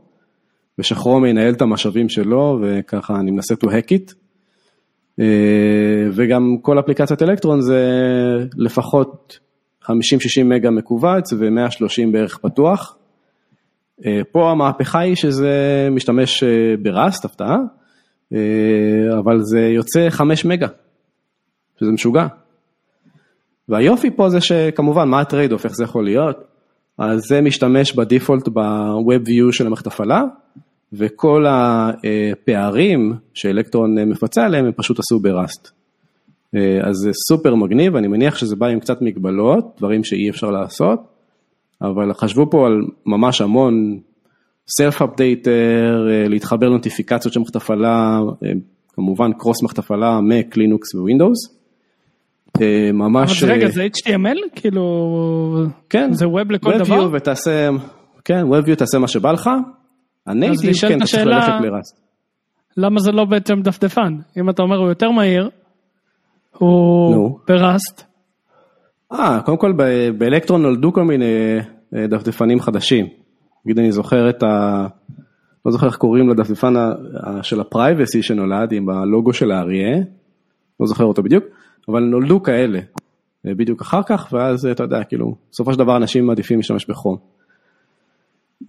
[0.78, 4.14] ושכרום ינהל את המשאבים שלו וככה אני מנסה to hack it.
[5.20, 7.80] אה, וגם כל אפליקציית אלקטרון זה
[8.56, 9.38] לפחות
[9.84, 9.88] 50-60
[10.44, 12.98] מגה מכווץ ו-130 בערך פתוח.
[14.06, 17.56] אה, פה המהפכה היא שזה משתמש אה, בראסט, הפתעה,
[19.18, 20.66] אבל זה יוצא 5 מגה.
[21.80, 22.26] שזה משוגע.
[23.68, 26.36] והיופי פה זה שכמובן, מה ה trade-off, איך זה יכול להיות?
[26.98, 30.22] אז זה משתמש ב default ב-Web View של המערכת הפעלה,
[30.92, 35.70] וכל הפערים שאלקטרון מפצה עליהם הם פשוט עשו ב Rust.
[36.82, 41.00] אז זה סופר מגניב, אני מניח שזה בא עם קצת מגבלות, דברים שאי אפשר לעשות,
[41.82, 42.72] אבל חשבו פה על
[43.06, 43.98] ממש המון
[44.68, 48.20] self updater, להתחבר לנוטיפיקציות של מערכת הפעלה,
[48.92, 51.56] כמובן cross מערכת הפעלה, Mac, Linux Windows.
[52.62, 53.42] אה, ממש...
[53.42, 54.38] אז רגע, זה HTML?
[54.54, 55.66] כאילו...
[55.90, 56.12] כן.
[56.12, 57.06] זה web לכל דבר?
[57.06, 57.68] WebView ותעשה,
[58.24, 59.50] כן, WebView תעשה מה שבא לך.
[60.26, 62.00] ה native, כן, אתה צריך ללכת ל Rust.
[62.76, 64.16] למה זה לא בעצם דפדפן?
[64.40, 65.50] אם אתה אומר הוא יותר מהיר,
[66.58, 68.02] הוא ב Rust.
[69.12, 69.72] אה, קודם כל
[70.18, 71.58] באלקטרון נולדו כל מיני
[71.94, 73.06] אה, דפדפנים חדשים.
[73.64, 74.86] נגיד אני זוכר את ה...
[75.66, 76.74] לא זוכר איך קוראים לדפדפן
[77.42, 79.96] של הפרייבסי שנולד עם הלוגו של האריה,
[80.80, 81.44] לא זוכר אותו בדיוק.
[81.88, 82.80] אבל נולדו כאלה
[83.46, 87.16] אה, בדיוק אחר כך, ואז אתה יודע, כאילו, בסופו של דבר אנשים מעדיפים להשתמש בחום.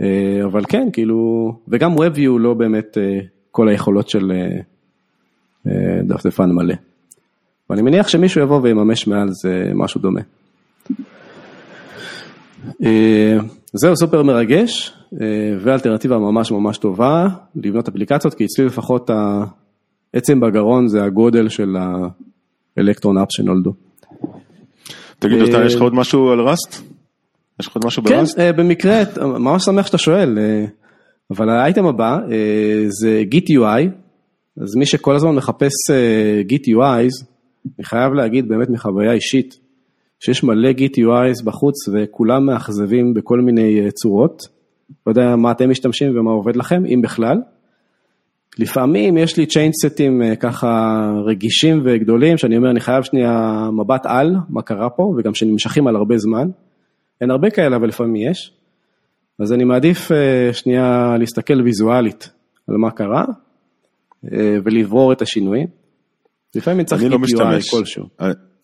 [0.02, 3.20] אה, אבל כן, כאילו, וגם WebView לא באמת אה,
[3.52, 4.32] כל היכולות של
[6.04, 6.76] דפדפן מלא.
[7.70, 10.22] ואני מניח שמישהו יבוא ויממש מעל זה משהו דומה.
[13.74, 14.94] זהו סופר מרגש,
[15.62, 19.10] ואלטרנטיבה ממש ממש טובה לבנות אפליקציות, כי אצלי לפחות
[20.14, 21.76] העצם בגרון זה הגודל של
[22.80, 23.74] אלקטרון אפ שנולדו.
[25.20, 26.84] תגיד, אתה יש לך עוד משהו על ראסט?
[27.60, 28.38] יש לך עוד משהו בראסט?
[28.38, 30.66] כן, במקרה, ממש שמח שאתה שואל, אה,
[31.32, 33.90] אבל האייטם הבא אה, זה גיט UI,
[34.62, 35.72] אז מי שכל הזמן מחפש
[36.42, 37.26] גיט UIs,
[37.78, 39.58] אני חייב להגיד באמת מחוויה אישית,
[40.20, 44.48] שיש מלא גיט UIs בחוץ וכולם מאכזבים בכל מיני צורות,
[45.08, 47.38] לא יודע מה אתם משתמשים ומה עובד לכם, אם בכלל.
[48.60, 54.36] לפעמים יש לי צ'יינסטים אה, ככה רגישים וגדולים, שאני אומר, אני חייב שנייה מבט על,
[54.50, 56.50] מה קרה פה, וגם שנמשכים על הרבה זמן.
[57.22, 58.52] אין הרבה כאלה, אבל לפעמים יש.
[59.40, 62.30] אז אני מעדיף אה, שנייה להסתכל ויזואלית
[62.68, 63.26] על מה קרה,
[64.34, 65.68] אה, ולברור את השינויים.
[66.56, 68.06] לפעמים צריך לא UI כלשהו.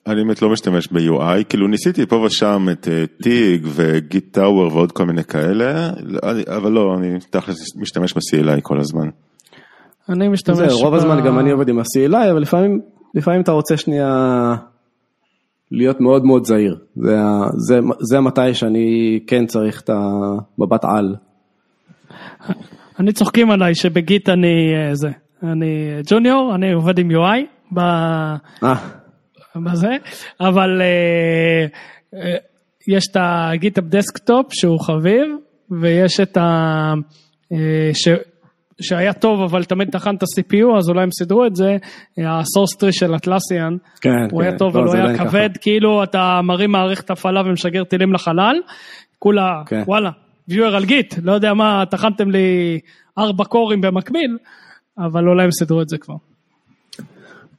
[0.07, 2.87] אני באמת לא משתמש ב-UI, כאילו ניסיתי פה ושם את
[3.21, 5.91] טיג וגיט טאוור ועוד כל מיני כאלה,
[6.57, 9.09] אבל לא, אני תכלס משתמש ב-CLI כל הזמן.
[10.09, 10.57] אני משתמש...
[10.57, 12.81] זה, רוב הזמן גם אני עובד עם ה-CLI, אבל לפעמים,
[13.15, 14.55] לפעמים אתה רוצה שנייה
[15.71, 16.77] להיות מאוד מאוד זהיר.
[16.95, 17.17] זה,
[17.67, 21.15] זה, זה מתי שאני כן צריך את המבט על.
[22.99, 25.09] אני צוחקים עליי שב Git אני אה, זה,
[25.43, 27.79] אני ג'וניור, אני עובד עם UI ב...
[27.79, 28.75] אה,
[29.55, 29.97] בזה,
[30.39, 32.35] אבל אה,
[32.87, 35.27] יש את ה GitHub Desktop שהוא חביב,
[35.81, 36.93] ויש את ה...
[37.93, 38.07] ש...
[38.81, 41.77] שהיה טוב אבל תמיד טחן את ה-CPU אז אולי הם סידרו את זה,
[42.17, 44.47] ה Sourcetree של Atlassian, כן, הוא כן.
[44.47, 45.29] היה טוב לא, אבל הוא זה היה עדיין ככה.
[45.29, 48.55] כבד, כאילו אתה מרים מערכת הפעלה ומשגר טילים לחלל,
[49.19, 49.83] כולה כן.
[49.87, 50.09] וואלה,
[50.47, 52.79] ויואר על גיט, לא יודע מה, טחנתם לי
[53.17, 54.37] ארבע קורים במקביל,
[54.97, 56.15] אבל אולי הם סידרו את זה כבר.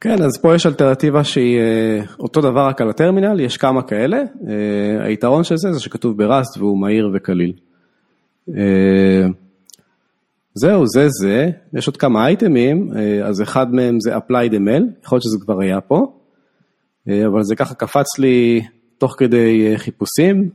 [0.01, 4.17] כן, אז פה יש אלטרנטיבה שהיא אה, אותו דבר רק על הטרמינל, יש כמה כאלה.
[4.17, 7.53] אה, היתרון של זה זה שכתוב בראסט והוא מהיר וקליל.
[10.57, 15.15] זהו, זה זה, יש עוד כמה אייטמים, אה, אז אחד מהם זה applied ML, יכול
[15.15, 16.13] להיות שזה כבר היה פה,
[17.09, 18.61] אה, אבל זה ככה קפץ לי
[18.97, 20.49] תוך כדי אה, חיפושים,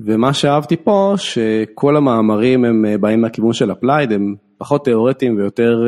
[0.00, 5.86] ומה שאהבתי פה, שכל המאמרים הם באים מהכיוון של applied, הם פחות תיאורטיים ויותר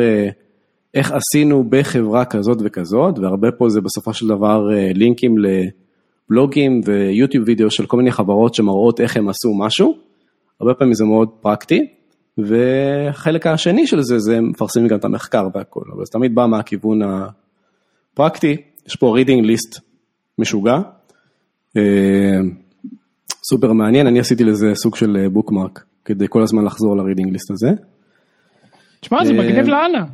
[0.94, 7.70] איך עשינו בחברה כזאת וכזאת, והרבה פה זה בסופו של דבר לינקים לבלוגים ויוטיוב וידאו
[7.70, 9.94] של כל מיני חברות שמראות איך הם עשו משהו,
[10.60, 11.97] הרבה פעמים זה מאוד פרקטי,
[12.38, 17.00] והחלק השני של זה, זה מפרסמים גם את המחקר והכל, אבל זה תמיד בא מהכיוון
[18.14, 19.80] הפרקטי, יש פה reading list
[20.38, 20.78] משוגע,
[21.76, 22.40] אה,
[23.42, 27.70] סופר מעניין, אני עשיתי לזה סוג של bookmark, כדי כל הזמן לחזור ל-reading list הזה.
[29.00, 30.04] תשמע, זה אה, מגניב לאללה,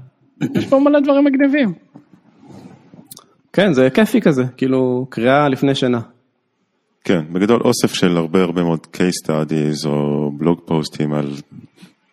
[0.54, 1.72] יש פה מלא דברים מגניבים.
[3.52, 6.00] כן, זה כיפי כזה, כאילו קריאה לפני שינה.
[7.04, 11.30] כן, בגדול אוסף של הרבה הרבה מאוד case studies או בלוג פוסטים על,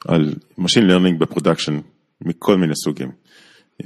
[0.08, 1.80] על Machine Learning ב production
[2.22, 3.12] מכל מיני סוגים.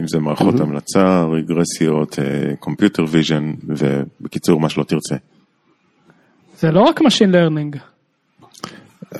[0.01, 2.19] אם זה מערכות המלצה, רגרסיות,
[2.61, 5.15] Computer Vision ובקיצור מה שלא תרצה.
[6.59, 7.77] זה לא רק Machine Learning.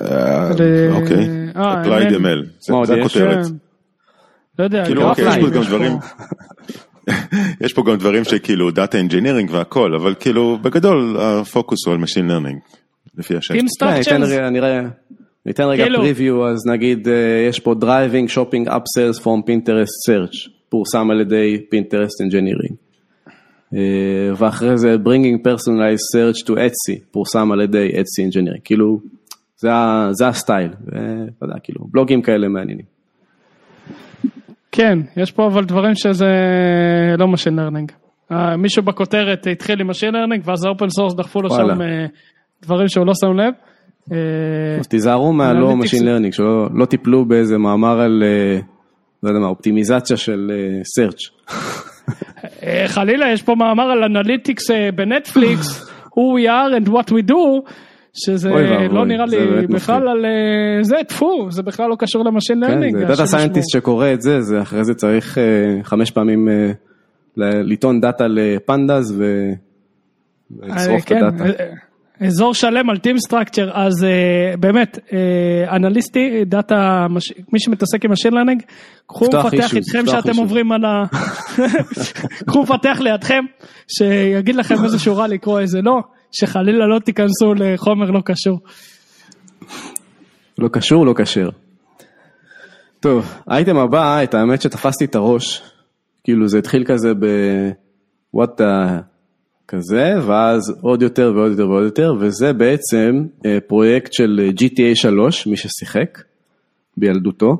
[0.00, 0.50] אה,
[0.90, 2.68] אוקיי, אה, Applied ML.
[2.68, 2.94] ML, זה-?
[2.94, 3.46] הכותרת.
[4.58, 5.92] לא יודע, כאילו, גם אוקיי, יש פה גם דברים,
[7.64, 12.30] יש פה גם דברים שכאילו Data Engineering והכל, אבל כאילו בגדול הפוקוס הוא על Machine
[12.30, 12.76] Learning,
[13.18, 13.54] לפי השם.
[13.54, 14.26] Team ניתן Structures,
[15.46, 15.98] ניתן רגע כאילו.
[15.98, 21.66] preview, אז נגיד אה, יש פה Driving Shopping Upsells from Pinterest Search, פורסם על ידי
[21.74, 22.74] Pinterest Engineering.
[23.74, 29.00] אה, ואחרי זה Bringing Personalized Search to Etsy, פורסם על ידי Etsy Engineering, כאילו,
[29.56, 29.68] זה,
[30.10, 32.96] זה הסטייל, ואתה יודע, כאילו, בלוגים כאלה מעניינים.
[34.72, 36.26] כן, יש פה אבל דברים שזה
[37.18, 37.92] לא Machine Learning.
[38.32, 41.50] אה, מישהו בכותרת התחיל עם Machine Learning ואז ה open source דחפו לו.
[41.50, 41.78] שם
[42.62, 43.54] דברים שהוא לא שם לב.
[44.12, 45.74] אה, אז תיזהרו מהלא.
[45.80, 48.58] Machine Learning, שלא לא תיפלו באיזה מאמר על, אה,
[49.22, 51.52] לא יודע מה, אופטימיזציה של אה, Search.
[52.86, 57.70] חלילה, יש פה מאמר על analytics ב Netflix, who we are and what we do,
[58.12, 58.50] שזה
[58.90, 60.08] לא נראה לי בכלל.
[60.08, 60.24] על
[60.82, 62.98] זה, טפו, זה בכלל לא קשור ל machine כן, learning.
[62.98, 65.38] זה data scientist שקורא את זה, זה אחרי זה צריך
[65.82, 66.48] חמש פעמים
[67.36, 69.52] לטעון דאטה ל pandas ו-
[70.50, 71.64] ולצרוף את כן, הדאטה.
[72.20, 78.12] אזור שלם על team structure, אז אה, באמת, אה, אנליסטי, דאטה, מש- מי שמתעסק עם
[78.12, 78.62] machine learning,
[79.06, 80.36] קחו מפתח איתכם שאתם.
[80.36, 81.04] עוברים על ה...
[82.46, 83.44] קחו מפתח לידכם,
[83.88, 86.00] שיגיד לכם איזה שורה לקרוא איזה לא,
[86.32, 88.60] שחלילה לא תיכנסו לחומר לא קשור.
[90.58, 91.48] לא קשור, לא כשר.
[93.00, 95.62] טוב, האייטם הבא, את האמת שתפסתי את הראש,
[96.24, 97.26] כאילו זה התחיל כזה ב...
[98.36, 98.62] what the...
[99.68, 104.94] כזה, ואז עוד יותר ועוד יותר ועוד יותר, וזה בעצם אה, פרויקט של אה, GTA
[104.94, 106.22] 3, מי ששיחק
[106.96, 107.56] בילדותו,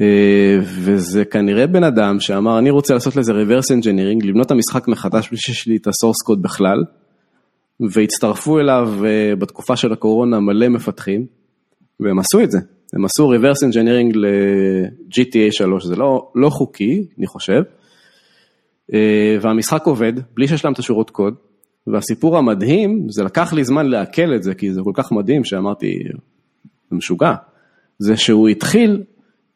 [0.00, 4.88] אה, וזה כנראה בן אדם שאמר, אני רוצה לעשות לזה reverse engineering, לבנות את המשחק
[4.88, 6.84] מחדש בלי שיש לי את הסורס קוד בכלל,
[7.80, 8.92] והצטרפו אליו
[9.38, 11.26] בתקופה של הקורונה מלא מפתחים,
[12.00, 12.58] והם עשו את זה,
[12.92, 17.62] הם עשו reverse engineering ל-GTA 3, זה לא, לא חוקי, אני חושב,
[19.40, 21.34] והמשחק עובד, בלי שיש להם את השורות קוד,
[21.86, 25.98] והסיפור המדהים, זה לקח לי זמן לעכל את זה, כי זה כל כך מדהים שאמרתי,
[26.90, 27.34] זה משוגע,
[27.98, 29.02] זה שהוא התחיל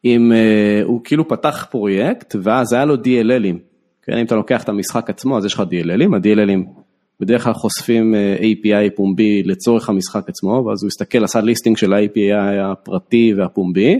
[0.03, 3.57] עם, אה, הוא כאילו פתח פרויקט, ואז היה לו DLLים,
[4.03, 6.81] כן, אם אתה לוקח את המשחק עצמו, אז יש לך DLLים, ה-DLLים
[7.19, 11.93] בדרך כלל חושפים אה, API פומבי לצורך המשחק עצמו, ואז הוא הסתכל, עשה ליסטינג של
[11.93, 13.99] ה-API הפרטי והפומבי,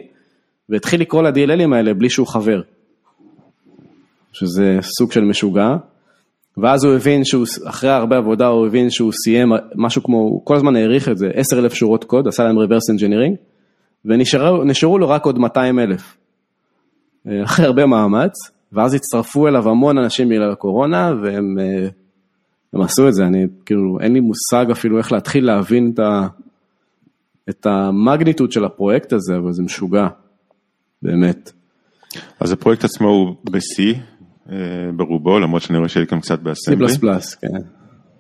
[0.70, 2.62] והתחיל לקרוא ל-DLLים האלה בלי שהוא חבר.
[4.36, 5.76] שזה סוג של משוגע,
[6.58, 10.56] ואז הוא הבין שהוא, אחרי הרבה עבודה הוא הבין שהוא סיים משהו כמו, הוא כל
[10.56, 13.36] הזמן העריך את זה, 10,000 שורות קוד, עשה להם reverse engineering,
[14.06, 16.18] ונשארו לו רק עוד 200 אלף.
[17.44, 18.34] אחרי הרבה מאמץ,
[18.72, 21.88] ואז הצטרפו אליו המון אנשים בגלל הקורונה, והם אה,
[22.74, 26.28] הם עשו את זה, אני כאילו, אין לי מושג אפילו איך להתחיל להבין את, ה,
[27.50, 30.08] את ה magnitude של הפרויקט הזה, אבל זה משוגע,
[31.02, 31.52] באמת.
[32.40, 33.94] אז הפרויקט עצמו הוא אה,
[34.96, 36.88] ברובו, למרות שאני רואה שיש גם קצת ב Assembly.
[36.88, 37.00] C++,
[37.42, 37.48] כן.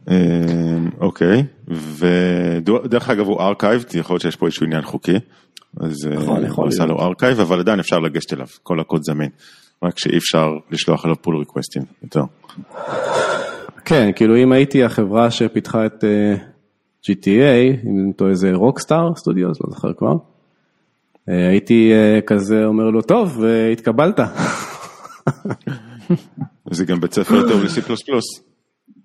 [0.10, 5.20] אה, אוקיי, ודרך אגב הוא archived, יכול להיות שיש פה איזשהו עניין חוקי,
[5.80, 6.86] אז אה, נכון, הוא עשה.
[6.86, 9.30] לו archive, אבל עדיין אפשר לגשת אליו, כל הקוד זמין,
[9.84, 12.24] רק שאי אפשר לשלוח עליו pull request ים יותר.
[13.86, 16.04] כן, כאילו אם הייתי החברה שפיתחה את
[17.04, 20.16] GTA, אם אני טועה איזה Rockstar Studios, לא זוכר כבר,
[21.28, 21.92] הייתי
[22.28, 24.20] כזה אומר לו, טוב, התקבלת,
[26.72, 27.92] זה גם בית ספר טוב ל-C++.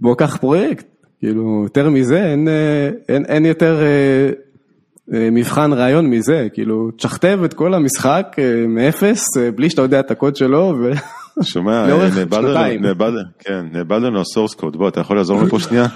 [0.01, 0.87] בוא קח פרויקט,
[1.19, 4.35] כאילו יותר מזה, אין, אה, אין, אין יותר אה,
[5.11, 10.01] אה, מבחן ראיון מזה, כאילו תשכתב את כל המשחק אה, מאפס, אה, בלי שאתה יודע
[10.01, 10.91] את הקוד שלו, ו...
[11.43, 11.87] שומע,
[12.17, 12.81] נאבד לנו-.
[12.89, 15.87] נאבד- כן, נאבד לנו הסורס קוד, בוא, אתה יכול לעזור לנו פה שנייה?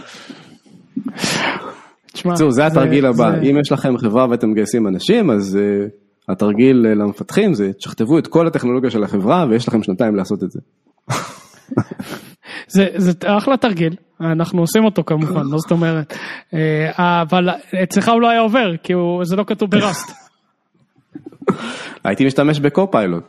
[2.13, 6.33] תשמע, בקיצור, זה התרגיל הבא, זה- אם יש לכם חברה ואתם מגייסים אנשים, אז uh,
[6.33, 10.61] התרגיל למפתחים זה תשכתבו את כל הטכנולוגיה של החברה ויש לכם שנתיים לעשות את זה.
[12.69, 16.15] זה, זה אחלה תרגיל, אנחנו עושים אותו כמובן, לא זאת אומרת,
[16.55, 17.49] אה, אבל
[17.83, 20.13] אצלך הוא לא היה עובר, כי הוא, זה לא כתוב בראסט.
[22.05, 23.25] הייתי משתמש בקו-פיילוט,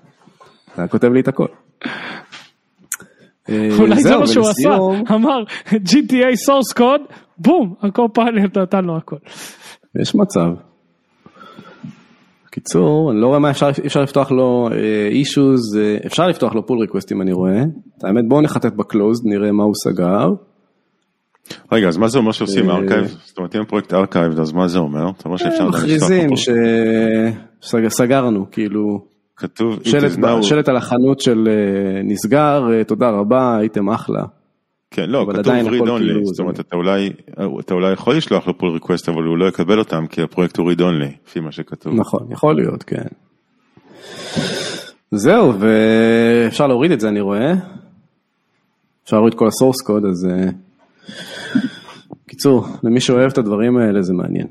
[0.77, 1.47] היה כותב לי את הכל.
[3.49, 4.69] אה, אולי זה מה שהוא עשה,
[5.15, 9.17] אמר GTA source code, בום, ה Copilot נתן לו הכל.
[9.95, 10.74] יש מצב.
[12.55, 14.69] בקיצור, אני לא רואה מה אפשר, אפשר לפתוח לו
[15.11, 17.61] אישוז, אפשר לפתוח לו pull request ים אני רואה.
[17.97, 20.29] את האמת בואו נחטט ב closed, נראה מה הוא סגר.
[21.71, 23.05] רגע, אז מה זה אומר שעושים אה, archive?
[23.25, 25.09] זאת אומרת, אם הפרויקט archive, אז מה זה אומר?
[25.09, 26.29] אתה אומר שאפשר מכריזים?
[27.61, 29.05] שסגרנו, כאילו,
[29.37, 29.79] כתוב,
[30.41, 34.23] שלט, על החנות של אה, נסגר, אה, תודה רבה, הייתם אחלה.
[34.95, 37.09] כן, לא, כתוב read only, כאילו זאת זה- אומרת, אתה אולי,
[37.59, 40.71] אתה אולי יכול לשלוח לו pull request, אבל הוא לא יקבל אותם, כי הפרויקט הוא
[40.71, 41.93] read only, לפי מה שכתוב.
[41.95, 43.03] נכון, יכול להיות, כן.
[45.11, 47.53] זהו, ואפשר להוריד את זה אני רואה.
[49.03, 50.27] אפשר להוריד כל ה source code, אז...
[50.31, 50.49] אה,
[52.27, 54.47] קיצור, למי שאוהב את הדברים האלה זה מעניין.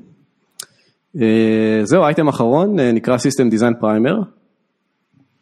[1.21, 4.25] אה, זהו, אייטם אחרון, אה, נקרא System Design Primer.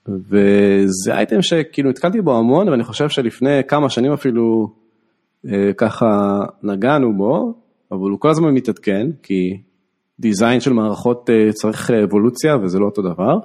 [0.08, 4.72] וזה אייטם שכאילו נתקלתי בו המון, ואני חושב שלפני כמה שנים אפילו
[5.76, 7.54] ככה נגענו בו,
[7.92, 9.60] אבל הוא כל הזמן מתעדכן, כי
[10.20, 13.38] דיזיין של מערכות אה, צריך אה, אבולוציה וזה לא אותו דבר.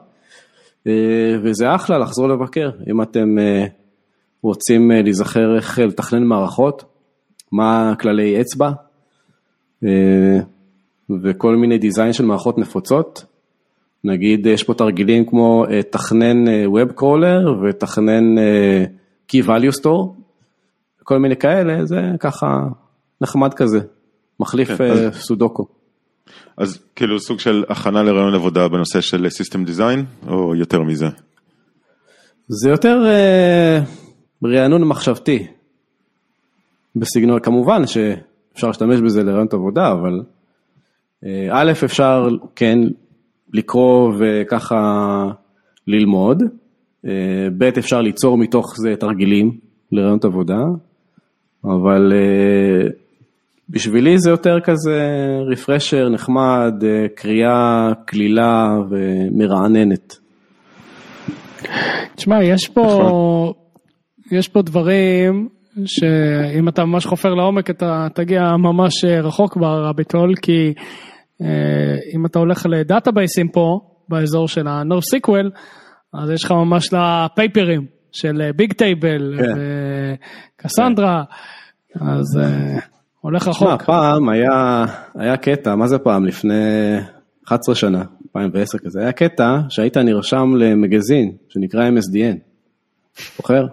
[0.87, 3.65] אה, וזה אחלה לחזור לבקר, אם אתם אה,
[4.41, 6.83] רוצים אה, להיזכר איך אה, לתכנן מערכות,
[7.51, 8.71] מה כללי אצבע,
[9.83, 10.39] אה,
[11.23, 13.25] וכל מיני דיזיין של מערכות נפוצות.
[14.03, 18.83] נגיד יש פה תרגילים כמו אה, תכנן אה, Web Crawler ותכנן אה,
[19.31, 20.16] Key Value Store,
[21.07, 22.47] כל מיני כאלה, זה ככה
[23.21, 23.79] נחמד כזה,
[24.39, 25.67] מחליף כן, אה, אז- סודוקו.
[26.57, 31.05] אז כאילו סוג של הכנה לרעיון עבודה בנושא של System Design, או יותר מזה?
[32.47, 33.79] זה יותר אה,
[34.43, 35.47] רענון מחשבתי.
[36.95, 40.21] בסגנון, כמובן שאפשר להשתמש בזה לרעיונות עבודה, אבל
[41.25, 42.79] אה, א', אפשר כן
[43.53, 44.77] לקרוא וככה
[45.87, 46.43] ללמוד,
[47.05, 47.11] אה,
[47.57, 49.57] ב', אפשר ליצור מתוך זה תרגילים
[49.91, 50.57] לרעיונות עבודה,
[51.65, 52.89] אבל אה,
[53.69, 55.01] בשבילי זה יותר כזה
[55.51, 60.17] רפרשר נחמד, אה, קריאה קלילה ומרעננת.
[62.15, 63.53] תשמע, יש פה,
[64.31, 65.49] יש פה דברים
[65.85, 70.73] שאם אתה ממש חופר לעומק אתה תגיע ממש רחוק ב rabbit hole, כי
[71.41, 73.79] אה, אם אתה הולך לדאטאבייסים פה,
[74.09, 75.49] באזור של ה-NoSQL,
[76.13, 79.59] אז יש לך ממש לפייפרים של Bigtable כן.
[80.55, 81.23] וקסנדרה,
[81.95, 82.79] אז אה,
[83.21, 83.67] הולך רחוק.
[83.67, 86.25] תשמע, פעם היה, היה קטע, מה זה פעם?
[86.25, 86.53] לפני
[87.47, 92.37] 11 שנה, 2010 כזה, היה קטע שהיית נרשם למגזין שנקרא MSDN.
[93.37, 93.65] זוכר?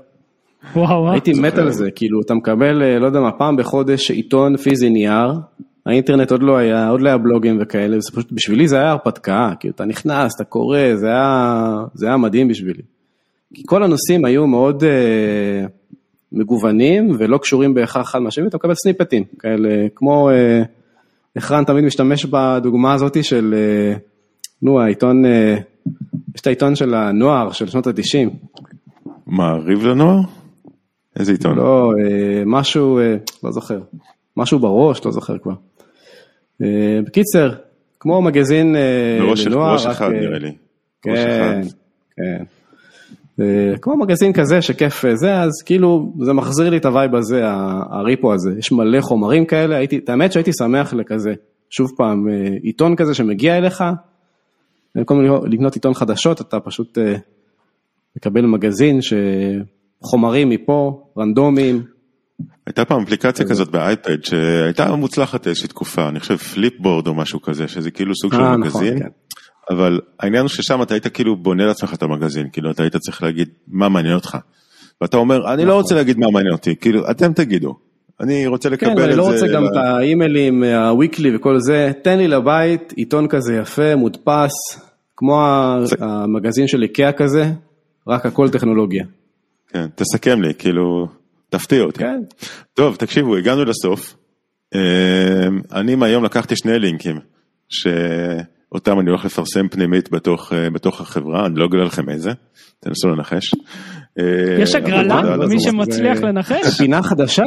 [0.76, 1.12] וואו, וואו.
[1.12, 4.90] הייתי מת על זה, כאילו אתה מקבל, אה, לא יודע מה, פעם בחודש עיתון פיזי
[4.90, 5.32] נייר,
[5.86, 9.50] האינטרנט עוד לא היה, עוד לא היה בלוגים וכאלה, זה פשוט, בשבילי זה היה הרפתקה,
[9.60, 12.82] כאילו אתה נכנס, אתה קורא, זה היה, זה היה מדהים בשבילי.
[13.54, 15.66] כי כל הנושאים היו מאוד אה,
[16.32, 20.62] מגוונים ולא קשורים בהכרח אחד מהשני, אתה מקבל סניפטים כאלה, כמו, אה,
[21.36, 23.96] איך רן תמיד משתמש בדוגמה הזאתי של, אה,
[24.62, 25.56] נו, העיתון, אה,
[26.34, 28.30] יש את העיתון של הנוער של שנות ה-90,
[29.26, 30.20] מעריב לנוער?
[31.18, 31.56] איזה עיתון?
[31.56, 33.80] לא, אה, משהו, אה, לא זוכר,
[34.36, 35.54] משהו בראש, לא זוכר כבר.
[36.62, 37.52] אה, בקיצר,
[38.00, 40.52] כמו מגזין אה, בראש לנוער, ראש רק, אחד אה, נראה לי.
[41.02, 41.60] כן.
[42.16, 42.44] כן.
[43.40, 47.14] אה, כמו מגזין כזה שכיף אה, זה, אז כאילו זה מחזיר לי את ה vibe
[47.14, 47.42] הזה,
[47.90, 51.34] הריפו הזה, יש מלא חומרים כאלה, הייתי, את האמת שהייתי שמח לכזה,
[51.70, 53.84] שוב פעם, אה, עיתון כזה שמגיע אליך,
[54.94, 56.98] במקום לקנות עיתון חדשות, אתה פשוט
[58.16, 61.82] מקבל מגזין שחומרים מפה, רנדומיים,
[62.66, 67.68] הייתה פעם אפליקציה כזאת באייפד שהייתה מוצלחת איזושהי תקופה, אני חושב פליפבורד או משהו כזה,
[67.68, 69.08] שזה כאילו סוג של נכון, מגזין, כן.
[69.70, 73.22] אבל העניין הוא ששם אתה היית כאילו בונה לעצמך את המגזין, כאילו אתה היית צריך
[73.22, 74.36] להגיד מה מעניין אותך.
[75.00, 75.82] ואתה אומר, אני לא נכון.
[75.82, 77.74] רוצה להגיד מה מעניין אותי, כאילו אתם תגידו,
[78.20, 79.04] אני רוצה לקבל כן, את זה.
[79.04, 83.96] אני לא רוצה גם את האימיילים, הוויקלי וכל זה, תן לי לבית עיתון כזה יפה,
[83.96, 84.52] מודפס,
[85.16, 85.42] כמו
[86.00, 87.50] המגזין של איקאה כזה,
[88.08, 89.04] רק הכל טכנולוגיה.
[89.68, 91.06] כן, תסכם לי, כאילו,
[91.50, 91.98] תפתיע אותי.
[91.98, 92.20] כן.
[92.74, 94.16] טוב, תקשיבו, הגענו לסוף.
[94.74, 97.18] אה, אני מהיום לקחתי שני לינקים,
[98.74, 102.30] שאותם אני הולך לפרסם פנימית בתוך, אה, בתוך החברה, אני לא אגלה לכם איזה,
[102.80, 103.54] תנסו לנחש.
[104.18, 104.24] אה,
[104.62, 105.36] יש הגרלה?
[105.48, 105.60] מי.
[105.60, 106.76] שמצליח לנחש?
[106.78, 107.42] פינה חדשה,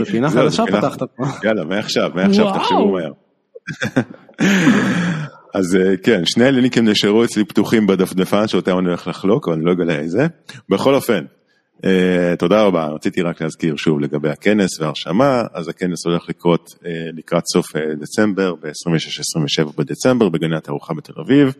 [0.00, 1.24] בפינה לא, חדשה פינה- פתחת פה.
[1.44, 2.52] יאללה, מעכשיו, מעכשיו.
[2.54, 3.12] תחשבו מהר.
[5.54, 9.64] אז אה, כן, שני הלינקים נשארו אצלי פתוחים בדפדפן שאותם אני הולך לחלוק, אבל אני
[9.64, 10.26] לא אגלה איזה.
[10.68, 11.24] בכל אופן,
[12.38, 17.42] תודה רבה, רציתי רק להזכיר שוב לגבי הכנס וההרשמה, אז הכנס הולך לקרות אה, לקראת
[17.52, 21.54] סוף אה, דצמבר, ב-26-27 בדצמבר בגני התערוכה בתל אביב.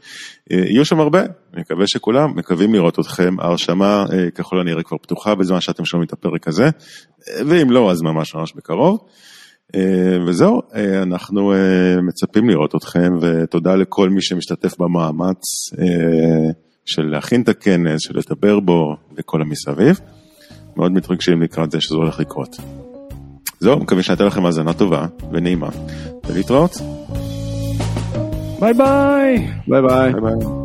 [0.53, 1.21] אה, יהיו שם הרבה,
[1.55, 6.07] אני מקווה שכולם, מקווים לראות אתכם, ההרשמה אה, ככל הנראה כבר פתוחה בזמן שאתם שומעים
[6.07, 8.99] את הפרק הזה, אה, ואם לא, אז ממש ממש בקרוב.
[9.75, 16.51] אה, וזהו, אה, אנחנו אה, מצפים לראות אתכם, ותודה לכל מי שמשתתף במאמץ אה,
[16.89, 20.01] של להכין את הכנס, של לדבר בו וכל המסביב.
[20.77, 22.57] מאוד מתרגשים לקראת זה שזה הולך לקרות.
[23.61, 25.69] זהו, מקווה שנתן לכם האזנה טובה ונעימה,
[26.29, 26.77] ולהתראות.
[28.61, 29.49] ביי ביי!
[29.69, 30.13] ביי ביי.
[30.13, 30.59] ביי, ביי.